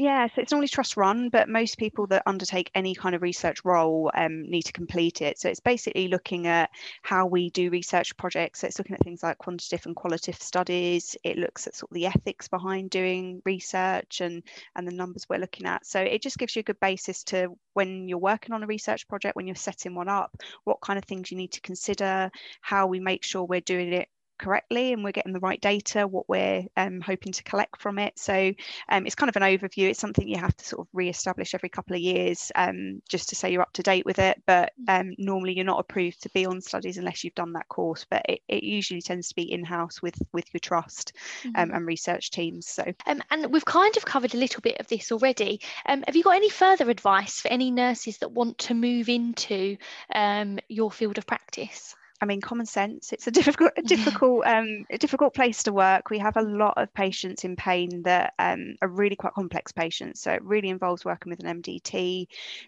Yeah, 0.00 0.28
so 0.28 0.40
it's 0.40 0.52
normally 0.52 0.68
trust 0.68 0.96
run, 0.96 1.28
but 1.28 1.48
most 1.48 1.76
people 1.76 2.06
that 2.06 2.22
undertake 2.24 2.70
any 2.72 2.94
kind 2.94 3.16
of 3.16 3.22
research 3.22 3.64
role 3.64 4.12
um, 4.14 4.48
need 4.48 4.62
to 4.62 4.72
complete 4.72 5.22
it. 5.22 5.40
So 5.40 5.48
it's 5.48 5.58
basically 5.58 6.06
looking 6.06 6.46
at 6.46 6.70
how 7.02 7.26
we 7.26 7.50
do 7.50 7.68
research 7.68 8.16
projects. 8.16 8.60
So 8.60 8.68
it's 8.68 8.78
looking 8.78 8.94
at 8.94 9.02
things 9.02 9.24
like 9.24 9.38
quantitative 9.38 9.86
and 9.86 9.96
qualitative 9.96 10.40
studies. 10.40 11.16
It 11.24 11.36
looks 11.36 11.66
at 11.66 11.74
sort 11.74 11.90
of 11.90 11.96
the 11.96 12.06
ethics 12.06 12.46
behind 12.46 12.90
doing 12.90 13.42
research 13.44 14.20
and 14.20 14.44
and 14.76 14.86
the 14.86 14.92
numbers 14.92 15.26
we're 15.28 15.40
looking 15.40 15.66
at. 15.66 15.84
So 15.84 16.00
it 16.00 16.22
just 16.22 16.38
gives 16.38 16.54
you 16.54 16.60
a 16.60 16.62
good 16.62 16.78
basis 16.78 17.24
to 17.24 17.58
when 17.74 18.08
you're 18.08 18.18
working 18.18 18.54
on 18.54 18.62
a 18.62 18.68
research 18.68 19.08
project, 19.08 19.34
when 19.34 19.48
you're 19.48 19.56
setting 19.56 19.96
one 19.96 20.08
up, 20.08 20.30
what 20.62 20.80
kind 20.80 20.98
of 20.98 21.06
things 21.06 21.32
you 21.32 21.36
need 21.36 21.52
to 21.54 21.60
consider, 21.60 22.30
how 22.60 22.86
we 22.86 23.00
make 23.00 23.24
sure 23.24 23.42
we're 23.42 23.60
doing 23.60 23.92
it 23.92 24.08
correctly 24.38 24.92
and 24.92 25.04
we're 25.04 25.12
getting 25.12 25.32
the 25.32 25.40
right 25.40 25.60
data, 25.60 26.06
what 26.06 26.28
we're 26.28 26.64
um, 26.76 27.00
hoping 27.00 27.32
to 27.32 27.42
collect 27.42 27.80
from 27.80 27.98
it. 27.98 28.18
So 28.18 28.52
um, 28.88 29.06
it's 29.06 29.14
kind 29.14 29.28
of 29.28 29.36
an 29.36 29.42
overview. 29.42 29.88
It's 29.90 30.00
something 30.00 30.28
you 30.28 30.38
have 30.38 30.56
to 30.56 30.64
sort 30.64 30.80
of 30.80 30.88
re-establish 30.92 31.54
every 31.54 31.68
couple 31.68 31.96
of 31.96 32.02
years 32.02 32.52
um, 32.54 33.02
just 33.08 33.30
to 33.30 33.36
say 33.36 33.52
you're 33.52 33.62
up 33.62 33.72
to 33.74 33.82
date 33.82 34.06
with 34.06 34.18
it. 34.18 34.42
But 34.46 34.72
um, 34.88 35.14
normally 35.18 35.54
you're 35.54 35.64
not 35.64 35.80
approved 35.80 36.22
to 36.22 36.30
be 36.30 36.46
on 36.46 36.60
studies 36.60 36.98
unless 36.98 37.24
you've 37.24 37.34
done 37.34 37.52
that 37.54 37.68
course. 37.68 38.06
But 38.08 38.22
it, 38.28 38.40
it 38.48 38.62
usually 38.62 39.02
tends 39.02 39.28
to 39.28 39.34
be 39.34 39.50
in-house 39.52 40.00
with 40.02 40.20
with 40.32 40.46
your 40.52 40.60
trust 40.60 41.12
um, 41.54 41.68
Mhm. 41.68 41.76
and 41.76 41.86
research 41.86 42.30
teams. 42.30 42.66
So 42.68 42.84
Um, 43.06 43.22
and 43.30 43.52
we've 43.52 43.64
kind 43.64 43.96
of 43.96 44.04
covered 44.04 44.34
a 44.34 44.38
little 44.38 44.60
bit 44.60 44.78
of 44.80 44.88
this 44.88 45.12
already. 45.12 45.60
Um, 45.86 46.04
have 46.06 46.16
you 46.16 46.22
got 46.22 46.36
any 46.36 46.48
further 46.50 46.90
advice 46.90 47.40
for 47.40 47.48
any 47.48 47.70
nurses 47.70 48.18
that 48.18 48.32
want 48.32 48.58
to 48.58 48.74
move 48.74 49.08
into 49.08 49.76
um, 50.14 50.58
your 50.68 50.90
field 50.90 51.18
of 51.18 51.26
practice? 51.26 51.94
I 52.20 52.26
mean, 52.26 52.40
common 52.40 52.66
sense. 52.66 53.12
It's 53.12 53.28
a 53.28 53.30
difficult, 53.30 53.70
a 53.76 53.82
difficult, 53.82 54.44
um, 54.44 54.84
a 54.90 54.98
difficult 54.98 55.34
place 55.34 55.62
to 55.62 55.72
work. 55.72 56.10
We 56.10 56.18
have 56.18 56.36
a 56.36 56.42
lot 56.42 56.74
of 56.76 56.92
patients 56.92 57.44
in 57.44 57.54
pain 57.54 58.02
that 58.02 58.34
um, 58.40 58.74
are 58.82 58.88
really 58.88 59.14
quite 59.14 59.34
complex 59.34 59.70
patients. 59.70 60.20
So 60.22 60.32
it 60.32 60.42
really 60.42 60.68
involves 60.68 61.04
working 61.04 61.30
with 61.30 61.38
an 61.38 61.46
MDT, 61.46 62.26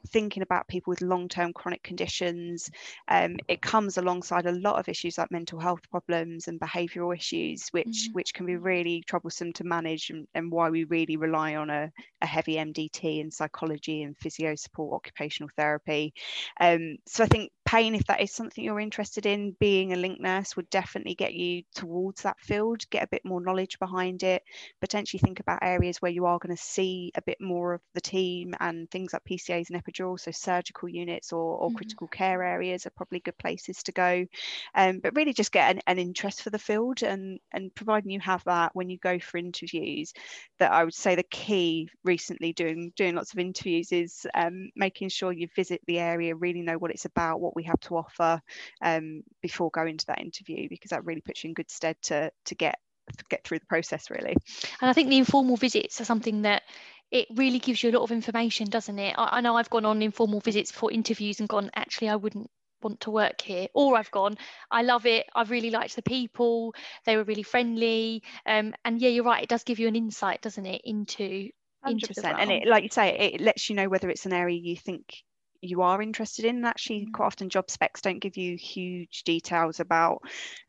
thinking 0.09 0.45
about 0.45 0.69
people 0.69 0.93
with 0.93 1.01
long-term 1.01 1.53
chronic 1.53 1.83
conditions. 1.83 2.71
Um, 3.09 3.39
it 3.49 3.61
comes 3.61 3.99
alongside 3.99 4.47
a 4.47 4.53
lot 4.53 4.79
of 4.79 4.89
issues 4.89 5.19
like 5.19 5.33
mental 5.33 5.59
health 5.59 5.89
problems 5.91 6.47
and 6.47 6.61
behavioural 6.61 7.17
issues, 7.17 7.69
which 7.73 8.09
Mhm. 8.09 8.13
which 8.13 8.33
can 8.35 8.47
be 8.47 8.57
really 8.57 9.03
troublesome 9.09 9.53
to 9.55 9.65
manage, 9.65 10.11
and, 10.11 10.29
and 10.35 10.53
why 10.53 10.71
we 10.71 10.85
really 10.85 11.17
rely 11.17 11.57
on 11.57 11.71
a, 11.71 11.91
a 12.21 12.27
heavy 12.27 12.57
MDT 12.57 13.19
in 13.19 13.33
psychology 13.33 14.03
and 14.05 14.17
physio 14.17 14.55
support, 14.55 14.95
occupational 14.95 15.51
therapy. 15.57 16.13
Um, 16.61 16.97
so 17.07 17.25
I 17.25 17.27
think 17.27 17.53
pain, 17.65 17.95
if 17.95 18.05
that 18.07 18.21
is 18.21 18.33
something 18.33 18.63
you're 18.65 18.81
interested 18.81 19.27
in, 19.27 19.40
being 19.59 19.93
a 19.93 19.97
link 19.97 20.21
nurse 20.21 20.57
would 20.57 20.69
definitely 20.71 21.15
get 21.15 21.35
you 21.35 21.63
towards 21.75 22.23
that 22.23 22.39
field, 22.41 22.89
get 22.91 23.03
a 23.05 23.09
bit 23.09 23.25
more 23.25 23.41
knowledge 23.41 23.79
behind 23.79 24.23
it, 24.23 24.43
potentially 24.81 25.19
think 25.21 25.41
about 25.41 25.61
areas 25.63 25.99
where 26.03 26.11
you 26.11 26.27
are 26.27 26.39
going 26.39 26.55
to 26.55 26.63
see 26.63 27.11
a 27.15 27.23
bit 27.23 27.41
more 27.41 27.75
of 27.75 27.83
the 27.95 28.01
team 28.01 28.55
and 28.61 28.91
things 28.91 29.13
like 29.13 29.25
PCAs 29.25 29.71
and 29.71 29.83
epidural, 29.83 30.19
so 30.19 30.31
surgical 30.31 30.89
units 30.89 31.33
or, 31.33 31.57
or 31.59 31.71
Mhm. 31.71 31.71
critical 31.73 32.09
care 32.09 32.43
areas 32.43 32.87
are 32.87 32.91
probably 32.97 33.21
good 33.21 33.39
places 33.39 33.83
to 33.85 33.93
go. 33.93 34.27
Um, 34.75 35.01
but 35.01 35.15
really 35.15 35.33
just 35.33 35.53
get 35.53 35.75
an, 35.77 35.81
an 35.87 35.99
interest 35.99 36.43
for 36.43 36.51
the 36.51 36.59
field 36.59 37.03
and, 37.03 37.41
and 37.53 37.75
providing 37.75 38.11
you 38.11 38.21
have 38.21 38.45
that 38.45 38.75
when 38.75 38.91
you 38.91 38.99
go 38.99 39.19
for 39.19 39.39
interviews, 39.39 40.13
that 40.59 40.73
I 40.73 40.85
would 40.85 40.95
say 40.95 41.15
the 41.15 41.23
key 41.25 41.89
recently 42.05 42.53
doing 42.53 42.93
doing 42.97 43.15
lots 43.15 43.33
of 43.33 43.39
interviews 43.39 43.93
is 43.93 44.27
um, 44.35 44.71
making 44.77 45.09
sure 45.09 45.33
you 45.33 45.49
visit 45.55 45.81
the 45.87 45.99
area, 45.99 46.35
really 46.37 46.63
know 46.63 46.79
what 46.79 46.91
it's 46.91 47.05
about, 47.05 47.41
what 47.41 47.57
we 47.57 47.65
have 47.65 47.81
to 47.81 47.97
offer 47.97 48.41
um, 48.83 49.23
before 49.43 49.71
going 49.71 49.99
to 49.99 50.07
that 50.07 50.21
interview, 50.21 50.69
because 50.69 50.91
that 50.91 51.05
really 51.05 51.21
puts 51.21 51.45
you 51.45 51.49
in 51.49 51.55
good 51.55 51.71
stead 51.71 51.97
to 52.03 52.31
to 52.47 52.55
get 52.55 52.79
to 53.17 53.25
get 53.29 53.45
through 53.45 53.59
the 53.59 53.67
process 53.67 54.11
really. 54.11 54.37
And 54.81 54.91
I 54.91 54.93
think 54.93 55.09
the 55.09 55.19
informal 55.19 55.57
visits 55.57 56.01
are 56.01 56.05
something 56.05 56.43
that 56.43 56.63
it 57.11 57.27
really 57.35 57.59
gives 57.59 57.83
you 57.83 57.91
a 57.91 57.97
lot 57.97 58.03
of 58.03 58.13
information, 58.13 58.69
doesn't 58.69 58.99
it? 58.99 59.15
I, 59.19 59.39
I 59.39 59.41
know 59.41 59.57
I've 59.57 59.71
gone 59.71 59.85
on 59.85 60.03
informal 60.03 60.41
visits 60.41 60.71
for 60.71 60.93
interviews 60.93 61.41
and 61.41 61.49
gone, 61.49 61.71
actually, 61.75 62.09
I 62.09 62.17
wouldn't 62.17 62.51
want 62.83 63.01
to 63.01 63.11
work 63.11 63.41
here. 63.41 63.67
Or 63.75 63.97
I've 63.97 64.11
gone, 64.11 64.37
I 64.71 64.83
love 64.83 65.07
it. 65.07 65.27
I 65.35 65.43
really 65.43 65.71
liked 65.71 65.97
the 65.97 66.03
people. 66.03 66.75
They 67.05 67.17
were 67.17 67.25
really 67.25 67.43
friendly. 67.43 68.23
Um, 68.47 68.75
and 68.85 69.01
yeah, 69.01 69.09
you're 69.09 69.25
right. 69.25 69.43
It 69.43 69.49
does 69.49 69.65
give 69.65 69.79
you 69.79 69.89
an 69.89 69.97
insight, 69.97 70.41
doesn't 70.41 70.67
it, 70.67 70.83
into 70.85 71.51
into 71.87 72.13
the 72.15 72.23
100%. 72.23 72.35
And 72.39 72.51
it, 72.51 72.69
like 72.69 72.85
you 72.85 72.91
say, 72.91 73.33
it 73.35 73.41
lets 73.41 73.69
you 73.69 73.77
know 73.77 73.89
whether 73.89 74.11
it's 74.11 74.27
an 74.27 74.33
area 74.33 74.57
you 74.57 74.77
think 74.77 75.23
you 75.63 75.83
are 75.83 76.01
interested 76.03 76.45
in. 76.45 76.57
And 76.57 76.67
actually, 76.67 77.07
Mm. 77.07 77.13
quite 77.13 77.27
often 77.27 77.49
job 77.49 77.71
specs 77.71 78.01
don't 78.01 78.19
give 78.21 78.37
you 78.37 78.57
huge 78.57 79.25
details 79.25 79.81
about 79.81 80.23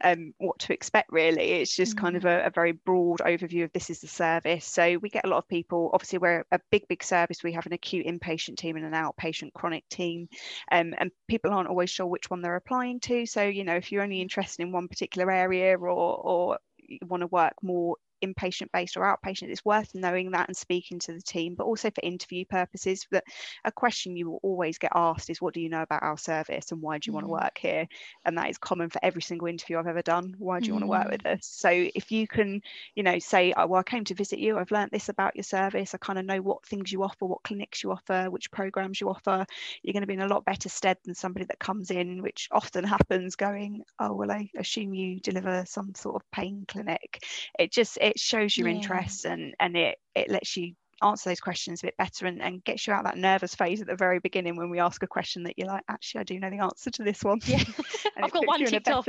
um, 0.04 0.34
what 0.38 0.60
to 0.60 0.74
expect, 0.74 1.12
really. 1.12 1.52
It's 1.52 1.76
just 1.76 1.96
kind 1.96 2.16
Mm. 2.16 2.18
of 2.18 2.26
a, 2.26 2.46
a 2.46 2.50
very 2.50 2.72
broad 2.74 3.20
overview 3.20 3.64
of 3.64 3.72
this 3.74 3.90
is 3.90 4.02
the 4.02 4.08
service. 4.08 4.66
So 4.66 4.98
we 4.98 5.10
get 5.10 5.26
a 5.26 5.30
lot 5.30 5.38
of 5.38 5.48
people, 5.48 5.90
obviously, 5.94 6.20
we're 6.20 6.46
a 6.52 6.60
big, 6.72 6.88
big 6.88 7.04
service. 7.04 7.44
We 7.44 7.54
have 7.54 7.66
an 7.66 7.74
acute 7.74 8.06
inpatient 8.06 8.58
team 8.58 8.76
and 8.76 8.86
an 8.86 8.94
outpatient 8.94 9.54
chronic 9.54 9.88
team. 9.90 10.28
Um, 10.72 10.94
and 10.98 11.12
people 11.28 11.52
aren't 11.52 11.70
always 11.70 11.90
sure 11.90 12.08
which 12.08 12.30
one 12.30 12.42
they're 12.42 12.56
applying 12.56 13.00
to. 13.02 13.26
So, 13.26 13.44
you 13.44 13.64
know, 13.64 13.76
if 13.76 13.92
you're 13.92 14.04
only 14.04 14.22
interested 14.22 14.64
in 14.64 14.72
one 14.72 14.88
particular 14.88 15.32
area 15.32 15.78
or, 15.78 15.90
or 15.90 16.60
you 16.78 17.00
want 17.08 17.22
to 17.22 17.28
work 17.28 17.54
more 17.62 17.98
inpatient 18.24 18.72
based 18.72 18.98
or 18.98 19.02
outpatient 19.02 19.50
it's 19.50 19.66
worth 19.66 19.90
knowing 19.94 20.32
that 20.32 20.48
and 20.48 20.58
speaking 20.58 21.00
to 21.00 21.14
the 21.14 21.22
team 21.22 21.56
but 21.56 21.66
also 21.66 21.90
for 21.90 22.02
interview 22.04 22.46
purposes 22.46 23.08
that 23.12 23.24
a 23.66 23.72
question 23.72 24.16
you 24.16 24.30
will 24.30 24.40
always 24.44 24.78
get 24.78 24.92
asked 24.96 25.30
is 25.30 25.42
what 25.42 25.54
do 25.54 25.62
you 25.62 25.70
know 25.70 25.82
about 25.82 26.04
our 26.04 26.18
service 26.18 26.72
and 26.72 26.82
why 26.82 26.98
do 26.98 27.10
you 27.10 27.14
want 27.14 27.26
to 27.26 27.28
Mm. 27.28 27.32
work 27.32 27.58
here 27.58 27.88
and 28.26 28.38
that 28.38 28.50
is 28.50 28.58
common 28.58 28.90
for 28.90 29.00
every 29.04 29.22
single 29.22 29.48
interview 29.48 29.78
i've 29.78 29.88
ever 29.88 30.02
done 30.02 30.36
why 30.38 30.60
do 30.60 30.70
you 30.70 30.74
want 30.74 30.84
to 30.84 30.88
work 30.88 31.08
Mm. 31.08 31.12
with 31.12 31.26
us 31.26 31.46
so 31.46 31.70
if 31.72 32.12
you 32.12 32.28
can 32.28 32.62
you 32.96 33.04
know 33.04 33.20
say 33.20 33.54
oh, 33.56 33.68
well 33.68 33.80
i 33.80 33.84
came 33.84 34.04
to 34.04 34.14
visit 34.16 34.40
you 34.40 34.58
i've 34.58 34.72
learnt 34.72 34.92
this 34.92 35.10
about 35.10 35.36
your 35.36 35.44
service 35.44 35.94
i 35.94 35.98
kind 35.98 36.20
of 36.20 36.26
know 36.26 36.42
what 36.42 36.66
things 36.66 36.92
you 36.92 37.04
offer 37.04 37.26
what 37.26 37.44
clinics 37.44 37.84
you 37.84 37.92
offer 37.92 38.30
which 38.30 38.52
programs 38.52 39.00
you 39.00 39.10
offer 39.10 39.46
you're 39.82 39.94
going 39.94 40.02
to 40.02 40.08
be 40.08 40.14
in 40.14 40.22
a 40.22 40.28
lot 40.28 40.46
better 40.46 40.70
stead 40.70 40.98
than 41.06 41.16
somebody 41.16 41.46
that 41.46 41.60
comes 41.60 41.92
in 41.92 42.22
which 42.22 42.48
often 42.52 42.84
happens 42.96 43.36
going 43.36 43.84
oh 44.00 44.14
well 44.14 44.32
i 44.32 44.50
assume 44.58 44.94
you 44.94 45.20
deliver 45.20 45.64
some 45.66 45.94
sort 45.96 46.16
of 46.16 46.32
pain 46.32 46.66
clinic 46.68 47.24
it 47.60 47.72
just 47.72 47.98
it 48.02 48.11
shows 48.20 48.58
your 48.58 48.68
Yeah. 48.68 48.76
interest 48.76 49.26
and 49.26 49.54
and 49.60 49.76
it 49.76 49.98
it 50.16 50.30
lets 50.30 50.58
you 50.58 50.74
answer 51.02 51.30
those 51.30 51.40
questions 51.40 51.82
a 51.82 51.88
bit 51.88 51.98
better 51.98 52.26
and, 52.26 52.42
and 52.42 52.64
gets 52.64 52.86
you 52.86 52.94
out 52.94 53.00
of 53.00 53.06
that 53.06 53.18
nervous 53.18 53.56
phase 53.56 53.82
at 53.82 53.88
the 53.88 53.96
very 53.96 54.20
beginning 54.20 54.56
when 54.56 54.70
we 54.70 54.80
ask 54.80 55.02
a 55.04 55.08
question 55.08 55.44
that 55.44 55.58
you're 55.58 55.68
like, 55.68 55.84
actually, 55.90 56.22
I 56.22 56.24
do 56.24 56.40
know 56.40 56.50
the 56.50 56.60
answer 56.60 56.92
to 56.92 57.04
this 57.04 57.24
one. 57.24 57.40
Yeah, 57.46 57.64
I've 58.22 58.32
got 58.32 58.46
one 58.48 58.64
ticked 58.66 58.88
off. 58.88 59.08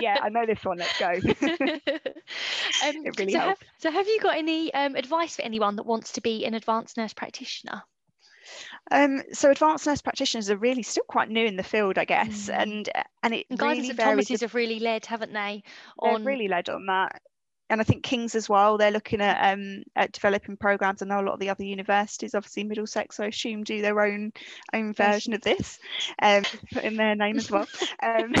yeah, 0.00 0.18
I 0.20 0.28
know 0.28 0.46
this 0.46 0.64
one. 0.64 0.78
Let's 0.78 0.98
go. 0.98 1.06
um, 1.12 1.20
it 3.06 3.18
really 3.18 3.32
so 3.32 3.38
helps. 3.38 3.60
Have, 3.60 3.68
so, 3.78 3.90
have 3.90 4.06
you 4.06 4.20
got 4.20 4.36
any 4.36 4.72
um, 4.74 4.96
advice 4.96 5.36
for 5.36 5.42
anyone 5.42 5.76
that 5.76 5.86
wants 5.86 6.12
to 6.12 6.20
be 6.20 6.44
an 6.44 6.54
advanced 6.54 6.96
nurse 6.96 7.12
practitioner? 7.12 7.82
Um, 8.90 9.22
so 9.32 9.50
advanced 9.50 9.86
nurse 9.86 10.02
practitioners 10.02 10.50
are 10.50 10.56
really 10.56 10.82
still 10.82 11.04
quite 11.08 11.28
new 11.28 11.44
in 11.44 11.56
the 11.56 11.62
field, 11.62 11.98
I 11.98 12.04
guess, 12.04 12.48
mm. 12.48 12.58
and 12.58 12.88
and 13.22 13.34
it 13.34 13.46
and 13.50 13.60
really 13.60 13.88
Guy's 13.88 13.96
Thomas's 13.96 14.40
have 14.40 14.54
really 14.54 14.80
led, 14.80 15.06
haven't 15.06 15.32
they? 15.32 15.62
On... 16.00 16.14
They've 16.14 16.26
really 16.26 16.48
led 16.48 16.68
on 16.68 16.86
that 16.86 17.20
and 17.70 17.80
I 17.80 17.84
think 17.84 18.02
King's 18.02 18.34
as 18.34 18.48
well. 18.48 18.76
They're 18.76 18.90
looking 18.90 19.20
at 19.20 19.52
um, 19.52 19.84
at 19.94 20.12
developing 20.12 20.56
programs. 20.56 21.02
I 21.02 21.06
know 21.06 21.20
a 21.20 21.22
lot 21.22 21.34
of 21.34 21.40
the 21.40 21.50
other 21.50 21.64
universities, 21.64 22.34
obviously 22.34 22.64
Middlesex, 22.64 23.20
I 23.20 23.26
assume, 23.26 23.62
do 23.62 23.80
their 23.80 24.00
own 24.00 24.32
own 24.74 24.92
version 24.92 25.32
of 25.32 25.40
this, 25.40 25.78
um, 26.20 26.42
put 26.72 26.84
in 26.84 26.96
their 26.96 27.14
name 27.14 27.38
as 27.38 27.50
well. 27.50 27.66
Um, 28.02 28.32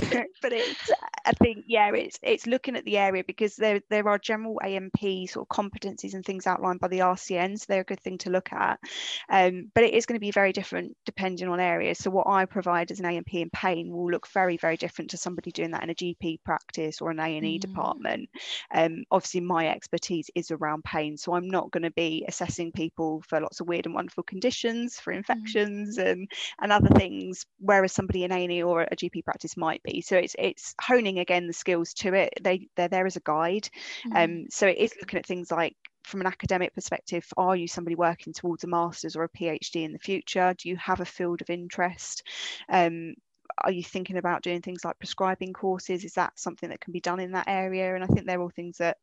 but 0.42 0.52
it's, 0.52 0.90
I 1.24 1.32
think, 1.32 1.64
yeah, 1.66 1.92
it's 1.92 2.18
it's 2.22 2.46
looking 2.46 2.76
at 2.76 2.84
the 2.84 2.96
area 2.96 3.22
because 3.24 3.56
there 3.56 3.80
there 3.90 4.08
are 4.08 4.18
general 4.18 4.60
ANP 4.64 5.28
sort 5.28 5.46
of 5.48 5.56
competencies 5.56 6.14
and 6.14 6.24
things 6.24 6.46
outlined 6.46 6.80
by 6.80 6.88
the 6.88 7.00
RCN, 7.00 7.58
so 7.58 7.66
they're 7.68 7.82
a 7.82 7.84
good 7.84 8.00
thing 8.00 8.18
to 8.18 8.30
look 8.30 8.52
at. 8.52 8.80
Um, 9.28 9.70
but 9.74 9.84
it 9.84 9.94
is 9.94 10.06
going 10.06 10.16
to 10.16 10.20
be 10.20 10.30
very 10.30 10.52
different 10.52 10.96
depending 11.04 11.48
on 11.48 11.60
areas. 11.60 11.98
So 11.98 12.10
what 12.10 12.26
I 12.26 12.46
provide 12.46 12.90
as 12.90 13.00
an 13.00 13.06
ANP 13.06 13.34
in 13.34 13.50
pain 13.50 13.90
will 13.92 14.10
look 14.10 14.28
very 14.28 14.56
very 14.56 14.76
different 14.76 15.10
to 15.10 15.16
somebody 15.16 15.52
doing 15.52 15.72
that 15.72 15.84
in 15.84 15.90
a 15.90 15.94
GP 15.94 16.42
practice 16.44 17.00
or 17.00 17.10
an 17.10 17.20
A&E 17.20 17.58
mm. 17.58 17.60
department. 17.60 18.30
Um, 18.74 19.04
obviously 19.20 19.42
my 19.42 19.68
expertise 19.68 20.30
is 20.34 20.50
around 20.50 20.82
pain 20.82 21.14
so 21.14 21.34
i'm 21.34 21.50
not 21.50 21.70
going 21.70 21.82
to 21.82 21.90
be 21.90 22.24
assessing 22.26 22.72
people 22.72 23.22
for 23.28 23.38
lots 23.38 23.60
of 23.60 23.68
weird 23.68 23.84
and 23.84 23.94
wonderful 23.94 24.22
conditions 24.22 24.98
for 24.98 25.12
mm. 25.12 25.18
infections 25.18 25.98
mm. 25.98 26.10
and 26.10 26.30
and 26.62 26.72
other 26.72 26.88
things 26.94 27.44
whereas 27.58 27.92
somebody 27.92 28.24
in 28.24 28.32
A&E 28.32 28.62
or 28.62 28.80
a 28.80 28.96
GP 28.96 29.22
practice 29.22 29.58
might 29.58 29.82
be 29.82 30.00
so 30.00 30.16
it's 30.16 30.34
it's 30.38 30.74
honing 30.80 31.18
again 31.18 31.46
the 31.46 31.52
skills 31.52 31.92
to 31.92 32.14
it 32.14 32.32
they 32.40 32.66
they're 32.76 32.88
there 32.88 33.04
as 33.04 33.16
a 33.16 33.20
guide 33.20 33.68
mm. 34.06 34.24
um 34.24 34.46
so 34.48 34.66
it 34.66 34.78
is 34.78 34.94
looking 34.98 35.18
at 35.18 35.26
things 35.26 35.50
like 35.50 35.76
from 36.02 36.22
an 36.22 36.26
academic 36.26 36.74
perspective, 36.74 37.26
are 37.36 37.54
you 37.54 37.68
somebody 37.68 37.94
working 37.94 38.32
towards 38.32 38.64
a 38.64 38.66
master's 38.66 39.16
or 39.16 39.24
a 39.24 39.28
PhD 39.28 39.84
in 39.84 39.92
the 39.92 39.98
future? 39.98 40.54
Do 40.56 40.70
you 40.70 40.76
have 40.78 41.00
a 41.00 41.04
field 41.04 41.42
of 41.42 41.50
interest? 41.50 42.22
Um, 42.70 43.14
are 43.62 43.72
you 43.72 43.82
thinking 43.82 44.16
about 44.16 44.42
doing 44.42 44.62
things 44.62 44.84
like 44.84 44.98
prescribing 44.98 45.52
courses? 45.52 46.04
Is 46.04 46.14
that 46.14 46.38
something 46.38 46.68
that 46.70 46.80
can 46.80 46.92
be 46.92 47.00
done 47.00 47.20
in 47.20 47.32
that 47.32 47.48
area? 47.48 47.94
And 47.94 48.04
I 48.04 48.06
think 48.06 48.26
they're 48.26 48.40
all 48.40 48.50
things 48.50 48.78
that 48.78 48.96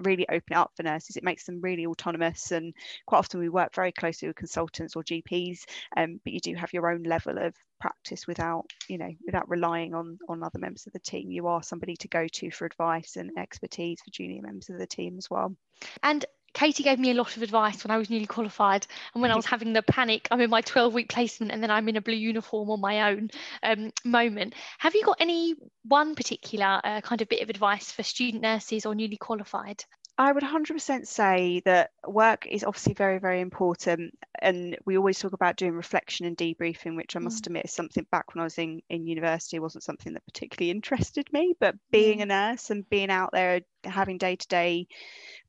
really 0.00 0.26
open 0.28 0.56
up 0.56 0.72
for 0.76 0.82
nurses. 0.82 1.16
It 1.16 1.24
makes 1.24 1.44
them 1.44 1.60
really 1.60 1.86
autonomous, 1.86 2.52
and 2.52 2.74
quite 3.06 3.18
often 3.18 3.40
we 3.40 3.48
work 3.48 3.74
very 3.74 3.92
closely 3.92 4.28
with 4.28 4.36
consultants 4.36 4.96
or 4.96 5.02
GPs. 5.02 5.64
Um, 5.96 6.20
but 6.24 6.32
you 6.32 6.40
do 6.40 6.54
have 6.54 6.72
your 6.72 6.90
own 6.90 7.02
level 7.02 7.38
of 7.38 7.54
practice 7.80 8.26
without, 8.26 8.66
you 8.88 8.98
know, 8.98 9.10
without 9.26 9.48
relying 9.48 9.94
on 9.94 10.18
on 10.28 10.42
other 10.42 10.58
members 10.58 10.86
of 10.86 10.92
the 10.92 11.00
team. 11.00 11.30
You 11.30 11.48
are 11.48 11.62
somebody 11.62 11.96
to 11.96 12.08
go 12.08 12.26
to 12.26 12.50
for 12.50 12.64
advice 12.64 13.16
and 13.16 13.30
expertise 13.38 14.00
for 14.00 14.10
junior 14.10 14.42
members 14.42 14.70
of 14.70 14.78
the 14.78 14.86
team 14.86 15.18
as 15.18 15.28
well. 15.28 15.56
And 16.02 16.24
Katie 16.54 16.82
gave 16.82 16.98
me 16.98 17.10
a 17.10 17.14
lot 17.14 17.36
of 17.36 17.42
advice 17.42 17.82
when 17.82 17.90
I 17.90 17.98
was 17.98 18.10
newly 18.10 18.26
qualified 18.26 18.86
and 19.14 19.22
when 19.22 19.30
I 19.30 19.36
was 19.36 19.46
having 19.46 19.72
the 19.72 19.82
panic, 19.82 20.28
I'm 20.30 20.40
in 20.40 20.50
my 20.50 20.60
12 20.60 20.92
week 20.92 21.08
placement 21.08 21.52
and 21.52 21.62
then 21.62 21.70
I'm 21.70 21.88
in 21.88 21.96
a 21.96 22.02
blue 22.02 22.14
uniform 22.14 22.70
on 22.70 22.80
my 22.80 23.10
own 23.10 23.30
um, 23.62 23.92
moment. 24.04 24.54
Have 24.78 24.94
you 24.94 25.04
got 25.04 25.16
any 25.20 25.54
one 25.84 26.14
particular 26.14 26.80
uh, 26.84 27.00
kind 27.00 27.22
of 27.22 27.28
bit 27.28 27.42
of 27.42 27.50
advice 27.50 27.90
for 27.90 28.02
student 28.02 28.42
nurses 28.42 28.84
or 28.86 28.94
newly 28.94 29.16
qualified? 29.16 29.84
I 30.18 30.30
would 30.30 30.42
100% 30.42 31.06
say 31.06 31.62
that 31.64 31.90
work 32.06 32.46
is 32.46 32.64
obviously 32.64 32.92
very, 32.92 33.18
very 33.18 33.40
important. 33.40 34.16
And 34.40 34.76
we 34.84 34.98
always 34.98 35.18
talk 35.18 35.32
about 35.32 35.56
doing 35.56 35.72
reflection 35.72 36.26
and 36.26 36.36
debriefing, 36.36 36.96
which 36.96 37.16
I 37.16 37.18
must 37.18 37.44
mm. 37.44 37.46
admit 37.46 37.64
is 37.64 37.72
something 37.72 38.06
back 38.10 38.34
when 38.34 38.40
I 38.42 38.44
was 38.44 38.58
in, 38.58 38.82
in 38.90 39.06
university 39.06 39.58
wasn't 39.58 39.84
something 39.84 40.12
that 40.12 40.26
particularly 40.26 40.70
interested 40.70 41.32
me. 41.32 41.54
But 41.58 41.76
being 41.90 42.18
mm. 42.18 42.22
a 42.22 42.26
nurse 42.26 42.70
and 42.70 42.88
being 42.88 43.10
out 43.10 43.30
there 43.32 43.62
having 43.84 44.18
day 44.18 44.36
to 44.36 44.48
day 44.48 44.86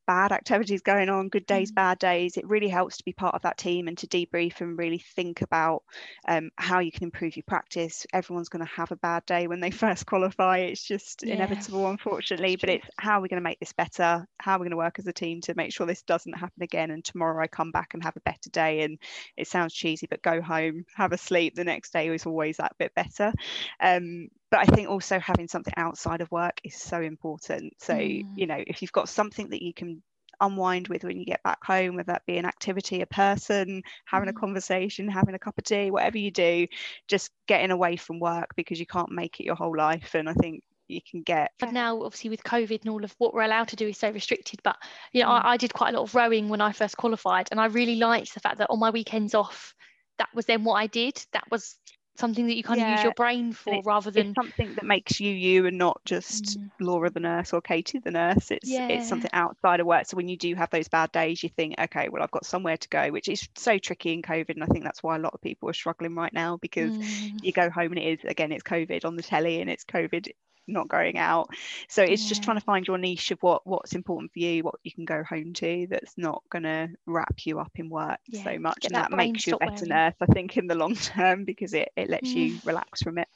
bad 0.06 0.32
activities 0.32 0.82
going 0.82 1.10
on, 1.10 1.30
good 1.30 1.46
days, 1.46 1.72
mm. 1.72 1.76
bad 1.76 2.00
days. 2.00 2.38
It 2.38 2.48
really 2.48 2.68
helps 2.68 2.98
to 2.98 3.06
be 3.06 3.14
part 3.14 3.36
of 3.36 3.42
that 3.44 3.58
team 3.58 3.88
and 3.88 3.98
to 4.00 4.08
debrief 4.08 4.62
and 4.62 4.78
really 4.78 5.04
think 5.16 5.42
about 5.42 5.84
um, 6.28 6.50
how 6.58 6.80
you 6.80 6.92
can 6.92 7.04
improve 7.04 7.36
your 7.36 7.44
practice. 7.48 8.06
Everyone's 8.14 8.50
going 8.50 8.66
to 8.66 8.72
have 8.72 8.92
a 8.92 8.98
bad 8.98 9.26
day 9.26 9.48
when 9.48 9.60
they 9.60 9.72
first 9.84 10.06
qualify. 10.06 10.60
It's 10.60 10.84
just 10.84 11.24
yeah. 11.26 11.36
inevitable, 11.36 11.90
unfortunately. 11.90 12.56
But 12.56 12.70
it's 12.70 12.88
how 12.98 13.20
are 13.20 13.22
we 13.22 13.30
going 13.30 13.42
to 13.42 13.50
make 13.50 13.60
this 13.60 13.74
better? 13.74 14.28
How 14.40 14.56
are 14.56 14.60
we 14.60 14.64
going 14.64 14.72
to 14.72 14.78
work 14.78 15.00
as 15.00 15.08
a 15.08 15.14
team 15.14 15.42
to 15.42 15.56
make 15.56 15.74
sure 15.74 15.86
this 15.86 16.04
doesn't 16.04 16.38
happen 16.38 16.62
again? 16.62 16.92
And 16.92 17.04
tomorrow 17.04 17.42
I 17.42 17.48
come 17.48 17.72
back 17.72 17.94
and 17.94 18.04
have 18.04 18.18
a 18.18 18.22
better 18.22 18.50
day. 18.52 18.82
And 18.82 19.00
it 19.38 19.48
sounds 19.48 19.74
cheesy, 19.74 20.08
but 20.10 20.22
go 20.22 20.42
home, 20.42 20.86
have 20.96 21.12
a 21.12 21.18
sleep. 21.18 21.56
The 21.56 21.64
next 21.64 21.94
day 21.94 22.10
is 22.10 22.26
always 22.26 22.58
that 22.58 22.76
bit 22.78 22.94
better. 22.96 23.34
Um, 23.80 24.30
but 24.54 24.60
I 24.60 24.66
think 24.66 24.88
also 24.88 25.18
having 25.18 25.48
something 25.48 25.74
outside 25.78 26.22
of 26.22 26.30
work 26.30 26.62
is 26.64 26.76
so 26.76 27.02
important. 27.02 27.74
So, 27.80 27.96
mm. 27.96 28.24
you 28.36 28.46
know, 28.46 28.64
if 28.68 28.84
you've 28.84 28.92
got 28.92 29.10
something 29.10 29.50
that 29.50 29.64
you 29.64 29.74
can 29.74 30.04
unwind 30.40 30.90
with 30.90 31.04
when 31.04 31.18
you 31.18 31.26
get 31.26 31.42
back 31.42 31.58
home, 31.66 31.96
whether 31.96 32.12
that 32.12 32.28
be 32.28 32.38
an 32.38 32.46
activity, 32.46 33.02
a 33.02 33.08
person, 33.08 33.82
having 34.06 34.28
mm. 34.28 34.38
a 34.38 34.40
conversation, 34.40 35.10
having 35.10 35.34
a 35.34 35.40
cup 35.40 35.58
of 35.58 35.64
tea, 35.64 35.90
whatever 35.90 36.20
you 36.20 36.30
do, 36.30 36.68
just 37.08 37.32
getting 37.48 37.72
away 37.72 37.96
from 37.96 38.20
work 38.20 38.50
because 38.56 38.80
you 38.80 38.86
can't 38.86 39.12
make 39.12 39.40
it 39.40 39.44
your 39.44 39.56
whole 39.56 39.76
life. 39.76 40.14
And 40.14 40.30
I 40.30 40.34
think 40.36 40.62
you 40.88 41.02
can 41.02 41.24
get. 41.24 41.50
But 41.58 41.74
now, 41.74 42.04
obviously, 42.04 42.30
with 42.30 42.44
COVID 42.44 42.82
and 42.82 42.92
all 42.92 43.04
of 43.04 43.16
what 43.18 43.34
we're 43.34 43.42
allowed 43.42 43.70
to 43.70 43.76
do 43.76 43.88
is 43.88 43.98
so 43.98 44.12
restricted. 44.12 44.60
But 44.64 44.76
you 45.14 45.24
know, 45.24 45.30
mm. 45.30 45.44
I, 45.44 45.54
I, 45.54 45.58
did 45.58 45.74
quite 45.74 45.96
a 45.96 45.98
lot 45.98 46.04
of 46.04 46.14
rowing 46.14 46.48
when 46.48 46.62
I 46.62 46.74
first 46.74 46.96
qualified, 46.96 47.48
and 47.50 47.60
I 47.60 47.66
really 47.66 47.96
liked 47.96 48.36
the 48.36 48.40
fact 48.40 48.60
that 48.60 48.70
on 48.70 48.78
my 48.78 48.92
weekends 48.92 49.34
off, 49.34 49.74
that 50.20 50.30
was 50.36 50.46
then 50.46 50.64
what 50.64 50.76
I 50.76 50.86
did. 50.86 51.26
That 51.32 51.46
was 51.50 51.76
something 52.16 52.48
that 52.48 52.56
you 52.56 52.64
kind 52.64 52.80
yeah. 52.80 52.94
of 52.94 53.00
use 53.00 53.04
your 53.04 53.14
brain 53.14 53.54
for 53.54 53.82
rather 53.84 54.12
than 54.12 54.34
something 54.36 54.76
that 54.76 54.84
makes 54.84 55.20
you 55.20 55.32
you 55.32 55.66
and 55.66 55.78
not 55.78 56.00
just 56.06 56.60
mm. 56.60 56.70
Laura 56.80 57.10
the 57.10 57.20
nurse 57.20 57.54
or 57.54 57.62
Katie 57.62 58.00
the 58.00 58.12
nurse 58.12 58.52
it's 58.52 58.70
yeah. 58.70 58.88
it's 58.88 59.10
something 59.10 59.32
outside 59.34 59.80
of 59.80 59.88
work 59.88 60.06
so 60.06 60.16
when 60.18 60.28
you 60.28 60.38
do 60.38 60.54
have 60.56 60.70
those 60.70 60.88
bad 60.88 61.12
days 61.12 61.42
you 61.42 61.50
think 61.50 61.76
okay 61.80 62.10
well 62.10 62.22
I've 62.22 62.32
got 62.32 62.46
somewhere 62.46 62.78
to 62.78 62.90
go 62.90 63.10
which 63.10 63.28
is 63.28 63.48
so 63.56 63.78
tricky 63.78 64.14
in 64.14 64.22
COVID 64.22 64.52
and 64.52 64.64
I 64.64 64.68
think 64.68 64.84
that's 64.84 65.02
why 65.02 65.16
a 65.16 65.20
lot 65.20 65.34
of 65.34 65.42
people 65.42 65.70
are 65.70 65.74
struggling 65.74 66.16
right 66.16 66.34
now 66.34 66.58
because 66.58 66.92
mm. 66.92 67.44
you 67.44 67.52
go 67.52 67.70
home 67.70 67.92
and 67.94 68.00
it 68.00 68.20
is 68.20 68.30
again 68.30 68.52
it's 68.52 68.64
COVID 68.64 69.06
on 69.06 69.16
the 69.16 69.24
telly 69.24 69.62
and 69.62 69.70
it's 69.70 69.86
COVID 69.86 70.28
not 70.68 70.88
going 70.88 71.18
out 71.18 71.50
so 71.88 72.02
it's 72.04 72.24
yeah. 72.24 72.30
just 72.30 72.44
trying 72.44 72.58
to 72.58 72.64
find 72.64 72.88
your 72.88 72.98
niche 72.98 73.32
of 73.32 73.42
what 73.42 73.66
what's 73.66 73.94
important 73.94 74.32
for 74.32 74.40
you 74.40 74.64
what 74.64 74.76
you 74.84 74.92
can 74.92 75.06
go 75.06 75.24
home 75.24 75.54
to 75.54 75.88
that's 75.90 76.18
not 76.18 76.42
going 76.50 76.64
to 76.64 76.90
wrap 77.06 77.34
you 77.46 77.60
up 77.60 77.72
in 77.76 77.90
work 77.90 78.20
yeah. 78.28 78.44
so 78.44 78.58
much 78.60 78.86
and 78.86 78.96
that, 78.96 79.10
that 79.10 79.16
makes 79.16 79.46
you 79.46 79.56
a 79.56 79.58
better 79.58 79.86
nurse 79.86 80.16
i 80.22 80.26
think 80.28 80.58
in 80.58 80.68
the 80.68 80.76
long 80.76 80.96
term 80.96 81.46
because 81.46 81.74
it, 81.74 81.90
it 81.96 82.10
lets 82.10 82.30
mm. 82.30 82.36
you 82.36 82.60
relax 82.66 83.02
from 83.02 83.18
it 83.18 83.28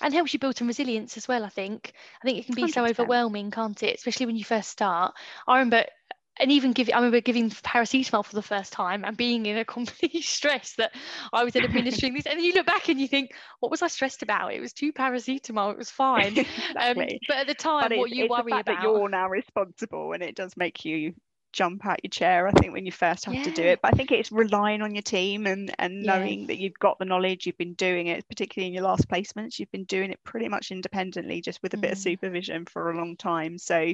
and 0.00 0.12
helps 0.12 0.32
you 0.32 0.38
build 0.38 0.56
some 0.56 0.66
resilience 0.66 1.16
as 1.16 1.28
well 1.28 1.44
i 1.44 1.48
think 1.48 1.92
i 2.22 2.26
think 2.26 2.38
it 2.38 2.46
can 2.46 2.54
be 2.54 2.64
100%. 2.64 2.72
so 2.72 2.84
overwhelming 2.84 3.50
can't 3.50 3.82
it 3.82 3.96
especially 3.96 4.26
when 4.26 4.36
you 4.36 4.44
first 4.44 4.70
start 4.70 5.14
i 5.46 5.58
remember 5.58 5.84
and 6.38 6.50
even 6.50 6.72
give 6.72 6.88
I 6.92 6.96
remember 6.96 7.20
giving 7.20 7.50
paracetamol 7.50 8.24
for 8.24 8.34
the 8.34 8.42
first 8.42 8.72
time 8.72 9.04
and 9.04 9.16
being 9.16 9.46
in 9.46 9.58
a 9.58 9.64
complete 9.76 10.24
stress 10.24 10.74
that 10.76 10.92
I 11.32 11.44
was 11.44 11.56
administering 11.56 12.14
this. 12.14 12.26
And 12.26 12.38
then 12.38 12.44
you 12.44 12.52
look 12.52 12.66
back 12.66 12.88
and 12.88 13.00
you 13.00 13.08
think, 13.08 13.34
what 13.60 13.70
was 13.70 13.82
I 13.82 13.88
stressed 13.88 14.22
about? 14.22 14.54
It 14.54 14.60
was 14.60 14.72
two 14.72 14.92
paracetamol, 14.92 15.72
it 15.72 15.78
was 15.78 15.90
fine. 15.90 16.36
Exactly. 16.72 17.02
um, 17.02 17.18
but 17.28 17.36
at 17.36 17.46
the 17.46 17.54
time, 17.54 17.88
but 17.88 17.98
what 17.98 18.10
you 18.10 18.28
worry 18.28 18.60
about 18.60 18.66
that 18.66 18.82
you're 18.82 19.08
now 19.08 19.28
responsible 19.28 20.12
and 20.12 20.22
it 20.22 20.34
does 20.34 20.56
make 20.56 20.84
you 20.84 21.14
jump 21.52 21.84
out 21.84 22.02
your 22.02 22.08
chair 22.08 22.48
i 22.48 22.50
think 22.52 22.72
when 22.72 22.86
you 22.86 22.92
first 22.92 23.24
have 23.24 23.34
yeah. 23.34 23.42
to 23.42 23.50
do 23.50 23.62
it 23.62 23.80
but 23.82 23.92
i 23.92 23.96
think 23.96 24.10
it's 24.10 24.32
relying 24.32 24.82
on 24.82 24.94
your 24.94 25.02
team 25.02 25.46
and 25.46 25.74
and 25.78 26.02
knowing 26.02 26.40
yeah. 26.40 26.46
that 26.48 26.58
you've 26.58 26.78
got 26.78 26.98
the 26.98 27.04
knowledge 27.04 27.46
you've 27.46 27.58
been 27.58 27.74
doing 27.74 28.06
it 28.06 28.26
particularly 28.28 28.66
in 28.68 28.74
your 28.74 28.82
last 28.82 29.08
placements 29.08 29.58
you've 29.58 29.70
been 29.70 29.84
doing 29.84 30.10
it 30.10 30.22
pretty 30.24 30.48
much 30.48 30.70
independently 30.70 31.40
just 31.40 31.62
with 31.62 31.74
a 31.74 31.76
mm. 31.76 31.82
bit 31.82 31.92
of 31.92 31.98
mm. 31.98 32.02
supervision 32.02 32.64
for 32.64 32.90
a 32.90 32.96
long 32.96 33.16
time 33.16 33.58
so 33.58 33.92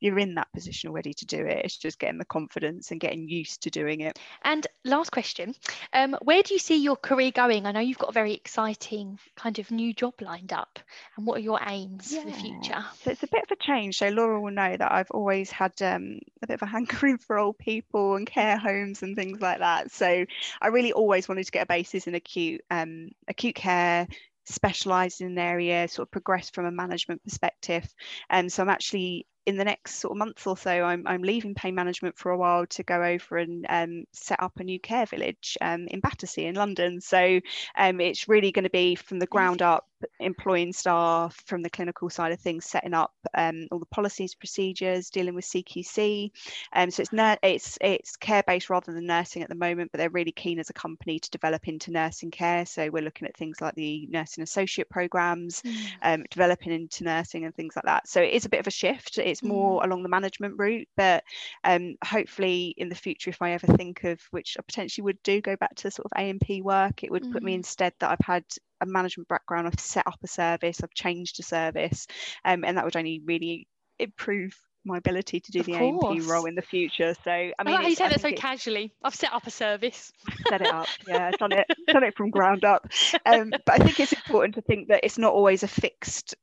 you're 0.00 0.18
in 0.18 0.34
that 0.34 0.52
position 0.52 0.90
already 0.90 1.14
to 1.14 1.26
do 1.26 1.44
it 1.46 1.64
it's 1.64 1.76
just 1.76 1.98
getting 1.98 2.18
the 2.18 2.24
confidence 2.24 2.90
and 2.90 3.00
getting 3.00 3.28
used 3.28 3.62
to 3.62 3.70
doing 3.70 4.00
it 4.00 4.18
and 4.42 4.66
last 4.84 5.10
question 5.12 5.54
um, 5.92 6.16
where 6.22 6.42
do 6.42 6.54
you 6.54 6.60
see 6.60 6.82
your 6.82 6.96
career 6.96 7.30
going 7.30 7.66
i 7.66 7.72
know 7.72 7.80
you've 7.80 7.98
got 7.98 8.10
a 8.10 8.12
very 8.12 8.34
exciting 8.34 9.18
kind 9.36 9.58
of 9.58 9.70
new 9.70 9.92
job 9.92 10.14
lined 10.20 10.52
up 10.52 10.78
and 11.16 11.26
what 11.26 11.38
are 11.38 11.42
your 11.42 11.60
aims 11.66 12.12
yeah. 12.12 12.20
for 12.20 12.26
the 12.26 12.32
future 12.32 12.84
so 13.02 13.10
it's 13.10 13.22
a 13.22 13.28
bit 13.28 13.42
of 13.44 13.50
a 13.52 13.56
change 13.56 13.98
so 13.98 14.08
laura 14.08 14.40
will 14.40 14.50
know 14.50 14.76
that 14.76 14.90
i've 14.90 15.10
always 15.12 15.50
had 15.50 15.72
um, 15.82 16.18
a 16.42 16.46
bit 16.46 16.54
of 16.54 16.62
a 16.62 16.66
hanker 16.66 16.95
for 17.20 17.38
old 17.38 17.58
people 17.58 18.16
and 18.16 18.26
care 18.26 18.56
homes 18.56 19.02
and 19.02 19.16
things 19.16 19.40
like 19.40 19.58
that. 19.58 19.90
So 19.90 20.24
I 20.60 20.66
really 20.68 20.92
always 20.92 21.28
wanted 21.28 21.44
to 21.46 21.52
get 21.52 21.64
a 21.64 21.66
basis 21.66 22.06
in 22.06 22.14
acute 22.14 22.62
um, 22.70 23.10
acute 23.28 23.54
care 23.54 24.06
specialised 24.44 25.20
in 25.20 25.26
an 25.28 25.38
area, 25.38 25.88
sort 25.88 26.06
of 26.06 26.12
progress 26.12 26.50
from 26.50 26.66
a 26.66 26.70
management 26.70 27.22
perspective. 27.24 27.92
And 28.30 28.52
so 28.52 28.62
I'm 28.62 28.68
actually 28.68 29.26
in 29.46 29.56
the 29.56 29.64
next 29.64 30.00
sort 30.00 30.10
of 30.10 30.18
month 30.18 30.44
or 30.46 30.56
so, 30.56 30.70
I'm, 30.70 31.06
I'm 31.06 31.22
leaving 31.22 31.54
pain 31.54 31.74
management 31.74 32.18
for 32.18 32.32
a 32.32 32.36
while 32.36 32.66
to 32.66 32.82
go 32.82 33.00
over 33.00 33.38
and 33.38 33.64
um, 33.68 34.04
set 34.12 34.42
up 34.42 34.58
a 34.58 34.64
new 34.64 34.80
care 34.80 35.06
village 35.06 35.56
um, 35.60 35.86
in 35.86 36.00
Battersea 36.00 36.46
in 36.46 36.56
London. 36.56 37.00
So 37.00 37.40
um, 37.76 38.00
it's 38.00 38.28
really 38.28 38.50
going 38.50 38.64
to 38.64 38.70
be 38.70 38.96
from 38.96 39.20
the 39.20 39.26
ground 39.26 39.62
up 39.62 39.86
employing 40.20 40.72
staff 40.72 41.42
from 41.46 41.62
the 41.62 41.70
clinical 41.70 42.10
side 42.10 42.32
of 42.32 42.40
things, 42.40 42.64
setting 42.64 42.94
up 42.94 43.12
um, 43.34 43.66
all 43.70 43.78
the 43.78 43.86
policies, 43.86 44.34
procedures, 44.34 45.10
dealing 45.10 45.34
with 45.34 45.44
CQC. 45.44 46.30
Um, 46.72 46.90
so 46.90 47.02
it's 47.02 47.12
it's 47.42 47.78
it's 47.80 48.16
care 48.16 48.42
based 48.46 48.70
rather 48.70 48.92
than 48.92 49.06
nursing 49.06 49.42
at 49.42 49.48
the 49.48 49.54
moment, 49.54 49.90
but 49.92 49.98
they're 49.98 50.10
really 50.10 50.32
keen 50.32 50.58
as 50.58 50.70
a 50.70 50.74
company 50.74 51.18
to 51.18 51.30
develop 51.30 51.68
into 51.68 51.90
nursing 51.90 52.30
care. 52.30 52.66
So 52.66 52.90
we're 52.90 53.02
looking 53.02 53.28
at 53.28 53.36
things 53.36 53.60
like 53.60 53.74
the 53.74 54.06
nursing 54.10 54.42
associate 54.42 54.88
programs, 54.90 55.62
mm. 55.62 55.76
um, 56.02 56.24
developing 56.30 56.72
into 56.72 57.04
nursing 57.04 57.44
and 57.44 57.54
things 57.54 57.76
like 57.76 57.84
that. 57.84 58.08
So 58.08 58.20
it 58.20 58.32
is 58.32 58.44
a 58.44 58.50
bit 58.50 58.60
of 58.60 58.66
a 58.66 58.72
shift. 58.72 59.18
It's 59.18 59.42
more 59.42 59.80
mm. 59.80 59.84
along 59.84 60.02
the 60.02 60.08
management 60.08 60.54
route, 60.58 60.88
but 60.96 61.24
um, 61.64 61.96
hopefully 62.04 62.74
in 62.76 62.88
the 62.88 62.94
future, 62.94 63.30
if 63.30 63.42
I 63.42 63.52
ever 63.52 63.66
think 63.66 64.04
of 64.04 64.20
which 64.30 64.56
I 64.58 64.62
potentially 64.62 65.04
would 65.04 65.22
do, 65.22 65.40
go 65.40 65.56
back 65.56 65.74
to 65.76 65.90
sort 65.90 66.06
of 66.06 66.12
ANP 66.18 66.62
work, 66.62 67.02
it 67.02 67.10
would 67.10 67.24
mm. 67.24 67.32
put 67.32 67.42
me 67.42 67.52
mm. 67.52 67.56
instead 67.56 67.92
that 68.00 68.10
I've 68.10 68.26
had 68.26 68.44
a 68.80 68.86
management 68.86 69.28
background, 69.28 69.66
I've 69.66 69.80
set 69.80 70.06
up 70.06 70.18
a 70.22 70.28
service, 70.28 70.80
I've 70.82 70.94
changed 70.94 71.40
a 71.40 71.42
service, 71.42 72.06
um, 72.44 72.64
and 72.64 72.76
that 72.76 72.84
would 72.84 72.96
only 72.96 73.20
really 73.24 73.66
improve 73.98 74.56
my 74.84 74.98
ability 74.98 75.40
to 75.40 75.52
do 75.52 75.60
of 75.60 75.66
the 75.66 75.72
ANP 75.72 76.28
role 76.28 76.44
in 76.44 76.54
the 76.54 76.62
future. 76.62 77.14
So 77.24 77.30
I 77.30 77.52
mean, 77.64 77.74
I 77.74 77.78
like 77.78 77.88
you 77.88 77.96
said 77.96 78.12
that 78.12 78.20
so 78.20 78.32
casually. 78.32 78.94
I've 79.02 79.14
set 79.14 79.32
up 79.32 79.46
a 79.46 79.50
service. 79.50 80.12
set 80.48 80.62
it 80.62 80.68
up, 80.68 80.86
yeah, 81.06 81.32
done 81.32 81.52
it, 81.52 81.66
done 81.88 82.04
it 82.04 82.16
from 82.16 82.30
ground 82.30 82.64
up. 82.64 82.86
Um, 83.26 83.50
but 83.50 83.80
I 83.80 83.84
think 83.84 83.98
it's 84.00 84.12
important 84.12 84.54
to 84.54 84.62
think 84.62 84.88
that 84.88 85.00
it's 85.02 85.18
not 85.18 85.32
always 85.32 85.62
a 85.62 85.68
fixed 85.68 86.36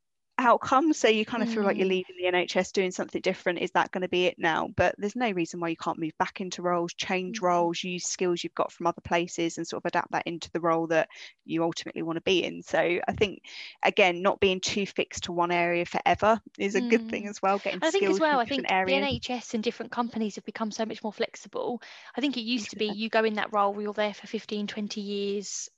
outcome. 0.44 0.94
So 0.94 1.08
you 1.08 1.26
kind 1.26 1.42
of 1.42 1.50
mm. 1.50 1.54
feel 1.54 1.64
like 1.64 1.78
you're 1.78 1.88
mm. 1.88 1.90
leaving 1.90 2.16
the 2.18 2.32
NHS 2.32 2.72
doing 2.72 2.92
something 2.92 3.22
different. 3.22 3.60
Is 3.60 3.72
that 3.72 3.92
going 3.92 4.02
to 4.02 4.10
be 4.10 4.26
it 4.26 4.36
now? 4.38 4.70
But 4.76 4.96
there's 4.98 5.16
no 5.16 5.32
reason 5.32 5.60
why 5.60 5.70
you 5.70 5.78
can't 5.78 6.00
move 6.00 6.18
back 6.20 6.42
into 6.42 6.62
roles, 6.62 6.94
change 6.94 7.40
mm. 7.40 7.44
roles, 7.44 7.84
use 7.84 8.06
skills 8.06 8.44
you've 8.44 8.54
got 8.54 8.72
from 8.72 8.88
other 8.88 9.02
places 9.02 9.58
and 9.58 9.68
sort 9.68 9.82
of 9.84 9.88
adapt 9.88 10.12
that 10.12 10.28
into 10.28 10.52
the 10.52 10.60
role 10.60 10.88
that 10.88 11.10
you 11.46 11.64
ultimately 11.64 12.04
want 12.04 12.18
to 12.18 12.22
be 12.22 12.44
in. 12.44 12.62
So 12.62 12.80
I 12.80 13.12
think 13.14 13.42
again, 13.84 14.22
not 14.22 14.40
being 14.40 14.60
too 14.60 14.86
fixed 14.86 15.24
to 15.24 15.32
one 15.32 15.52
area 15.52 15.86
forever 15.86 16.40
is 16.58 16.76
a 16.76 16.82
mm. 16.82 16.90
good 16.90 17.10
thing 17.10 17.28
as 17.28 17.42
well. 17.42 17.58
Getting 17.60 17.80
I 17.82 17.92
think 17.92 18.04
as 18.04 18.20
well, 18.20 18.40
I 18.40 18.46
think 18.46 18.72
areas. 18.72 19.22
the 19.22 19.30
NHS 19.30 19.54
and 19.54 19.64
different 19.64 19.92
companies 19.92 20.36
have 20.36 20.46
become 20.46 20.72
so 20.72 20.86
much 20.86 21.04
more 21.04 21.14
flexible. 21.14 21.82
I 22.16 22.22
think 22.22 22.38
it 22.38 22.42
used 22.42 22.72
to 22.72 22.76
be 22.76 22.86
you 22.86 23.10
go 23.10 23.24
in 23.24 23.36
that 23.36 23.54
role, 23.54 23.82
you're 23.82 23.94
there 23.94 24.14
for 24.14 24.28
15, 24.28 24.68
20 24.68 25.02
years, 25.02 25.70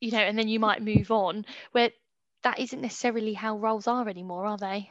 you 0.00 0.10
know, 0.10 0.18
and 0.18 0.38
then 0.38 0.48
you 0.48 0.60
might 0.60 0.82
move 0.82 1.10
on. 1.10 1.46
Where 1.72 1.90
that 2.42 2.58
isn't 2.58 2.80
necessarily 2.80 3.34
how 3.34 3.56
roles 3.56 3.86
are 3.86 4.08
anymore, 4.08 4.46
are 4.46 4.58
they? 4.58 4.90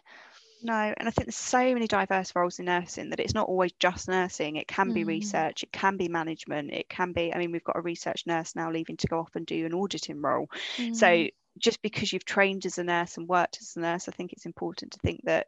No, 0.64 0.94
and 0.96 1.08
I 1.08 1.12
think 1.12 1.28
there's 1.28 1.36
so 1.36 1.74
many 1.74 1.88
diverse 1.88 2.36
roles 2.36 2.60
in 2.60 2.66
nursing 2.66 3.10
that 3.10 3.20
it's 3.20 3.34
not 3.34 3.48
always 3.48 3.72
just 3.80 4.08
nursing. 4.08 4.58
It 4.58 4.68
can 4.68 4.94
be 4.94 5.04
mm. 5.04 5.08
research, 5.08 5.64
it 5.64 5.72
can 5.72 5.98
be 5.98 6.08
management, 6.08 6.72
it 6.72 6.88
can 6.88 7.14
be. 7.14 7.34
I 7.34 7.40
mean, 7.40 7.52
we've 7.52 7.64
got 7.64 7.78
a 7.78 7.82
research 7.82 8.28
nurse 8.28 8.56
now 8.56 8.72
leaving 8.72 8.98
to 8.98 9.08
go 9.08 9.20
off 9.20 9.36
and 9.36 9.46
do 9.46 9.66
an 9.66 9.74
auditing 9.74 10.22
role. 10.22 10.50
Mm. 10.78 10.96
So 10.96 11.28
just 11.58 11.82
because 11.82 12.14
you've 12.14 12.26
trained 12.26 12.66
as 12.66 12.78
a 12.78 12.84
nurse 12.84 13.18
and 13.18 13.28
worked 13.28 13.58
as 13.62 13.76
a 13.76 13.80
nurse, 13.80 14.08
I 14.08 14.12
think 14.12 14.34
it's 14.34 14.46
important 14.46 14.94
to 14.94 15.00
think 15.00 15.22
that 15.26 15.48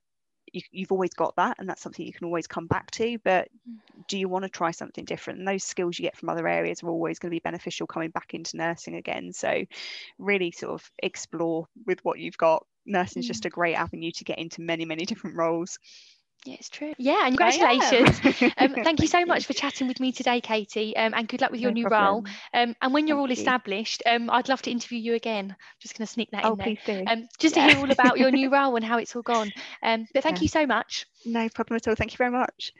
you, 0.54 0.84
have 0.84 0.92
always 0.92 1.13
got 1.13 1.36
that 1.36 1.58
and 1.60 1.68
that's 1.68 1.82
something 1.82 2.06
you 2.06 2.13
can 2.13 2.26
always 2.26 2.48
come 2.48 2.68
back 2.68 2.89
to 2.92 3.18
but 3.24 3.50
mm. 3.70 3.76
do 4.08 4.18
you 4.18 4.30
want 4.30 4.44
to 4.44 4.50
try 4.50 4.72
something 4.72 5.04
different 5.04 5.39
and 5.39 5.48
those 5.48 5.63
skills 5.63 5.98
you 5.98 6.04
get 6.04 6.16
from 6.16 6.30
other 6.30 6.48
areas 6.48 6.84
are 6.84 6.89
always 6.89 7.20
going 7.20 7.30
to 7.30 7.36
be 7.36 7.39
beneficial 7.39 7.88
coming 7.88 8.12
back 8.12 8.34
into 8.34 8.58
nursing 8.58 8.96
again 8.96 9.34
so 9.34 9.63
really 10.20 10.52
sort 10.52 10.74
of 10.74 10.92
explore 11.02 11.68
with 11.86 12.00
what 12.04 12.20
you've 12.20 12.38
got 12.38 12.66
nursing 12.86 13.22
is 13.22 13.26
mm. 13.26 13.30
just 13.30 13.46
a 13.46 13.50
great 13.50 13.76
avenue 13.76 14.12
to 14.12 14.24
get 14.24 14.38
into 14.38 14.62
many 14.62 14.86
many 14.86 15.06
different 15.06 15.36
roles 15.36 15.80
yeah, 16.45 16.56
it's 16.60 16.69
true. 16.69 16.93
Yeah, 16.97 17.25
and 17.25 17.38
congratulations. 17.38 18.53
um, 18.58 18.73
thank 18.84 19.01
you 19.01 19.08
so 19.08 19.25
much 19.25 19.45
for 19.45 19.53
chatting 19.53 19.88
with 19.88 20.01
me 20.01 20.12
today, 20.12 20.41
Katie, 20.41 20.95
um, 20.97 21.13
and 21.13 21.25
good 21.27 21.39
luck 21.39 21.51
with 21.51 21.62
your 21.62 21.71
no 21.71 21.75
new 21.75 21.88
problem. 21.88 22.25
role. 22.25 22.34
Um, 22.53 22.75
and 22.82 22.93
when 22.93 23.08
you're 23.08 23.17
thank 23.17 23.29
all 23.29 23.32
established, 23.32 24.03
um, 24.06 24.29
I'd 24.29 24.49
love 24.49 24.62
to 24.63 24.71
interview 24.71 24.99
you 24.99 25.13
again. 25.13 25.51
I'm 25.51 25.79
just 25.79 25.97
going 25.97 26.06
to 26.06 26.12
sneak 26.12 26.32
that 26.32 26.43
oh, 26.43 26.53
in 26.53 26.58
there. 26.58 26.65
Please 26.65 26.79
do. 26.86 27.03
Um, 27.08 27.29
just 27.39 27.56
yeah. 27.56 27.67
to 27.67 27.73
hear 27.73 27.82
all 27.82 27.91
about 27.91 28.19
your 28.19 28.29
new 28.32 28.49
role 28.53 28.75
and 28.75 28.84
how 28.84 28.97
it's 28.97 29.15
all 29.15 29.21
gone. 29.21 29.51
Um, 29.82 30.06
but 30.13 30.23
thank 30.23 30.38
yeah. 30.38 30.43
you 30.43 30.47
so 30.49 30.65
much. 30.65 31.06
No 31.25 31.47
problem 31.47 31.77
at 31.77 31.88
all. 31.88 31.95
Thank 31.95 32.12
you 32.12 32.17
very 32.17 32.32
much. 32.32 32.73